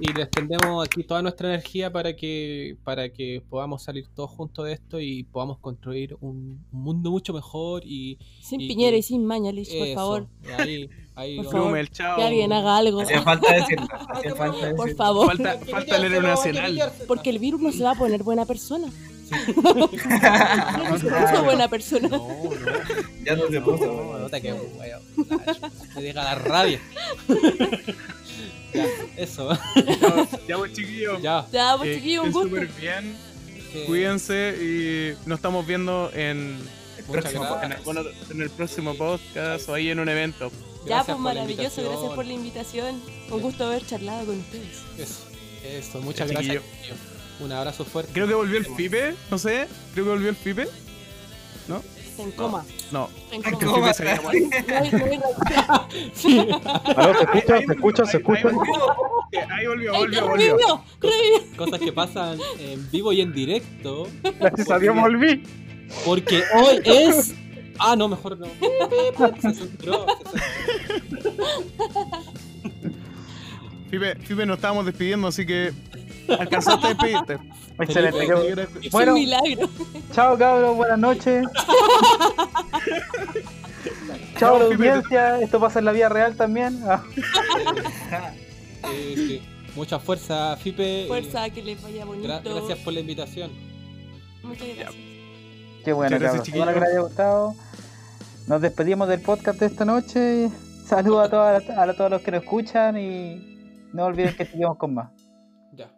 y 0.00 0.12
les 0.12 0.30
tendemos 0.30 0.84
aquí 0.84 1.04
toda 1.04 1.20
nuestra 1.22 1.48
energía 1.48 1.92
para 1.92 2.14
que 2.16 2.76
para 2.84 3.08
que 3.12 3.42
podamos 3.50 3.82
salir 3.82 4.06
todos 4.14 4.30
juntos 4.30 4.64
de 4.66 4.72
esto 4.72 4.98
y 5.00 5.24
podamos 5.24 5.58
construir 5.58 6.16
un, 6.20 6.64
un 6.72 6.82
mundo 6.82 7.10
mucho 7.10 7.32
mejor 7.34 7.82
y 7.84 8.18
Sin 8.40 8.60
Y- 8.60 8.68
Piñera 8.68 8.96
y- 8.96 9.00
y 9.00 9.02
sin 9.02 9.24
Mañalich, 9.26 9.68
por 9.68 9.86
eso. 9.86 9.94
favor. 9.94 10.26
Ahí, 10.58 10.88
ahí 11.14 11.36
Por 11.36 11.52
favor. 11.52 11.88
Chao. 11.90 12.16
Que 12.16 12.22
alguien 12.24 12.52
haga 12.52 12.78
algo. 12.78 13.00
Hacía 13.02 13.22
falta 13.22 13.52
decirlo. 13.54 13.86
Hacía 14.08 14.34
falta 14.34 14.58
Por 14.74 14.86
decirlo. 14.86 14.96
favor. 14.96 15.26
Falta, 15.26 15.58
falta 15.70 15.96
el 15.96 16.04
héroe 16.04 16.22
nacional. 16.22 16.92
Porque 17.06 17.30
el 17.30 17.38
virus 17.38 17.60
no 17.60 17.70
se 17.72 17.82
va 17.84 17.90
a 17.92 17.94
poner 17.94 18.22
buena 18.22 18.46
persona. 18.46 18.88
no 19.30 20.98
se 20.98 21.06
puso 21.08 21.44
buena 21.44 21.68
persona. 21.68 22.08
No, 22.08 22.18
no. 22.18 22.50
Ya 23.24 23.36
no 23.36 23.46
se 23.48 23.60
No, 23.60 23.64
puso. 23.64 24.18
nota 24.18 24.40
que 24.40 24.52
huevo. 24.52 25.02
Me 25.94 26.02
deja 26.02 26.24
la 26.24 26.34
rabia. 26.36 26.80
ya, 28.72 28.86
eso. 29.16 29.50
Ya, 30.48 30.56
pues, 30.56 30.72
chiquillos. 30.72 31.22
Ya. 31.22 31.46
Ya, 31.52 31.76
pues 31.76 31.90
Eh, 31.90 31.94
chiquillos, 31.96 32.26
un 32.26 32.32
gusto. 32.32 32.48
súper 32.48 32.68
bien. 32.68 33.16
Cuídense 33.86 34.56
y 34.60 35.28
nos 35.28 35.38
estamos 35.38 35.66
viendo 35.66 36.10
en, 36.12 36.58
El 36.98 37.04
próximo 37.04 37.46
en, 37.62 38.40
el 38.42 38.50
próximo 38.50 38.94
podcast 38.96 39.68
o 39.68 39.74
ahí 39.74 39.90
en 39.90 40.00
un 40.00 40.08
evento. 40.08 40.50
Ya, 40.80 40.96
Gracias 40.96 41.16
pues 41.16 41.18
maravilloso, 41.18 41.82
gracias 41.82 42.12
por 42.12 42.26
la 42.26 42.32
invitación. 42.32 43.00
Un 43.30 43.40
gusto 43.40 43.64
haber 43.66 43.86
charlado 43.86 44.26
con 44.26 44.40
ustedes. 44.40 44.78
Eso, 44.98 45.20
eso, 45.62 46.00
muchas 46.00 46.30
gracias. 46.30 46.62
chiquillo. 46.62 46.94
Un 47.40 47.52
abrazo 47.52 47.84
fuerte. 47.84 48.12
Creo 48.12 48.26
que 48.26 48.34
volvió 48.34 48.58
el 48.58 48.66
Pipe, 48.66 49.14
no 49.30 49.38
sé. 49.38 49.68
Creo 49.92 50.04
que 50.04 50.10
volvió 50.10 50.28
el 50.30 50.36
Pipe. 50.36 50.62
Está 50.62 51.80
en 52.20 52.30
coma. 52.32 52.64
No, 52.92 53.08
en 53.32 53.42
coma. 53.42 53.58
¿Cómo? 53.60 53.74
Pipe 53.76 53.94
se 53.94 54.02
había 54.08 54.20
muerto. 54.22 54.48
No 54.68 54.76
hay- 54.76 54.90
no 54.90 55.04
hay- 55.04 55.20
¿Aló? 56.96 57.14
¿Se 57.18 57.24
escucha? 57.24 57.56
¿Se 57.58 57.72
escucha? 57.72 58.04
¿Se 58.06 58.16
Ahí 58.16 58.20
escucha? 58.22 58.48
volvió, 58.48 59.54
ahí 59.54 59.66
volvió, 59.66 59.92
¡Ay, 59.94 59.98
volvió, 60.00 60.20
te 60.20 60.28
volvió. 60.28 60.36
revivió! 60.36 60.84
¡Revivió! 61.00 61.56
Cosas 61.56 61.80
que 61.80 61.92
pasan 61.92 62.38
en 62.58 62.90
vivo 62.90 63.12
y 63.12 63.20
en 63.20 63.32
directo. 63.32 64.06
Gracias 64.38 64.70
a 64.70 64.78
Dios 64.78 64.96
volví. 64.96 65.42
Porque 66.04 66.42
hoy 66.54 66.80
es. 66.84 67.34
Ah, 67.78 67.96
no, 67.96 68.08
mejor 68.08 68.38
no. 68.38 68.46
Se 69.40 69.52
censuró, 69.54 70.06
Pipe, 73.90 74.46
nos 74.46 74.56
estábamos 74.58 74.86
despidiendo, 74.86 75.26
así 75.28 75.44
que 75.44 75.72
alcanzaste 76.38 76.86
a 76.86 76.90
despedirte. 76.90 77.38
Excelente. 77.80 78.26
Qué- 78.26 78.86
Es 78.86 78.92
Bueno, 78.92 79.12
un 79.14 79.20
milagro. 79.20 79.68
chao 80.12 80.36
cabros, 80.38 80.76
buenas 80.76 80.98
noches. 80.98 81.46
Chao 84.38 84.58
la 84.58 84.64
audiencia. 84.66 85.38
Esto 85.40 85.60
pasa 85.60 85.78
en 85.80 85.84
la 85.84 85.92
vida 85.92 86.08
real 86.08 86.34
también. 86.36 86.80
Ah. 86.86 87.02
Eh, 88.92 89.14
sí. 89.14 89.42
Mucha 89.76 89.98
fuerza, 89.98 90.56
Fipe. 90.56 91.04
Fuerza, 91.06 91.50
que 91.50 91.62
les 91.62 91.80
vaya 91.82 92.06
bonito. 92.06 92.26
gra- 92.26 92.42
gracias 92.42 92.78
por 92.78 92.94
la 92.94 93.00
invitación. 93.00 93.50
Muchas 94.42 94.66
gracias. 94.68 94.94
Qué 95.84 95.92
bueno, 95.92 96.18
gracias, 96.18 96.48
que 96.48 96.58
les 96.58 96.66
haya 96.82 97.00
gustado. 97.00 97.54
Nos 98.46 98.62
despedimos 98.62 99.06
del 99.08 99.20
podcast 99.20 99.60
de 99.60 99.66
esta 99.66 99.84
noche. 99.84 100.48
Saludos 100.86 101.26
a, 101.26 101.30
todas, 101.30 101.68
a, 101.70 101.82
a 101.82 101.94
todos 101.94 102.10
los 102.10 102.22
que 102.22 102.30
nos 102.30 102.42
escuchan 102.42 102.96
y 102.96 103.86
no 103.92 104.06
olviden 104.06 104.34
que 104.34 104.46
seguimos 104.46 104.78
con 104.78 104.94
más. 104.94 105.10
Ya. 105.74 105.90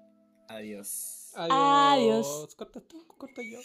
Adiós. 0.49 1.12
Adiós. 1.35 2.27
Adiós. 2.29 2.55
Corta 2.55 2.81
tú, 2.81 3.05
corta 3.19 3.43
yo. 3.43 3.61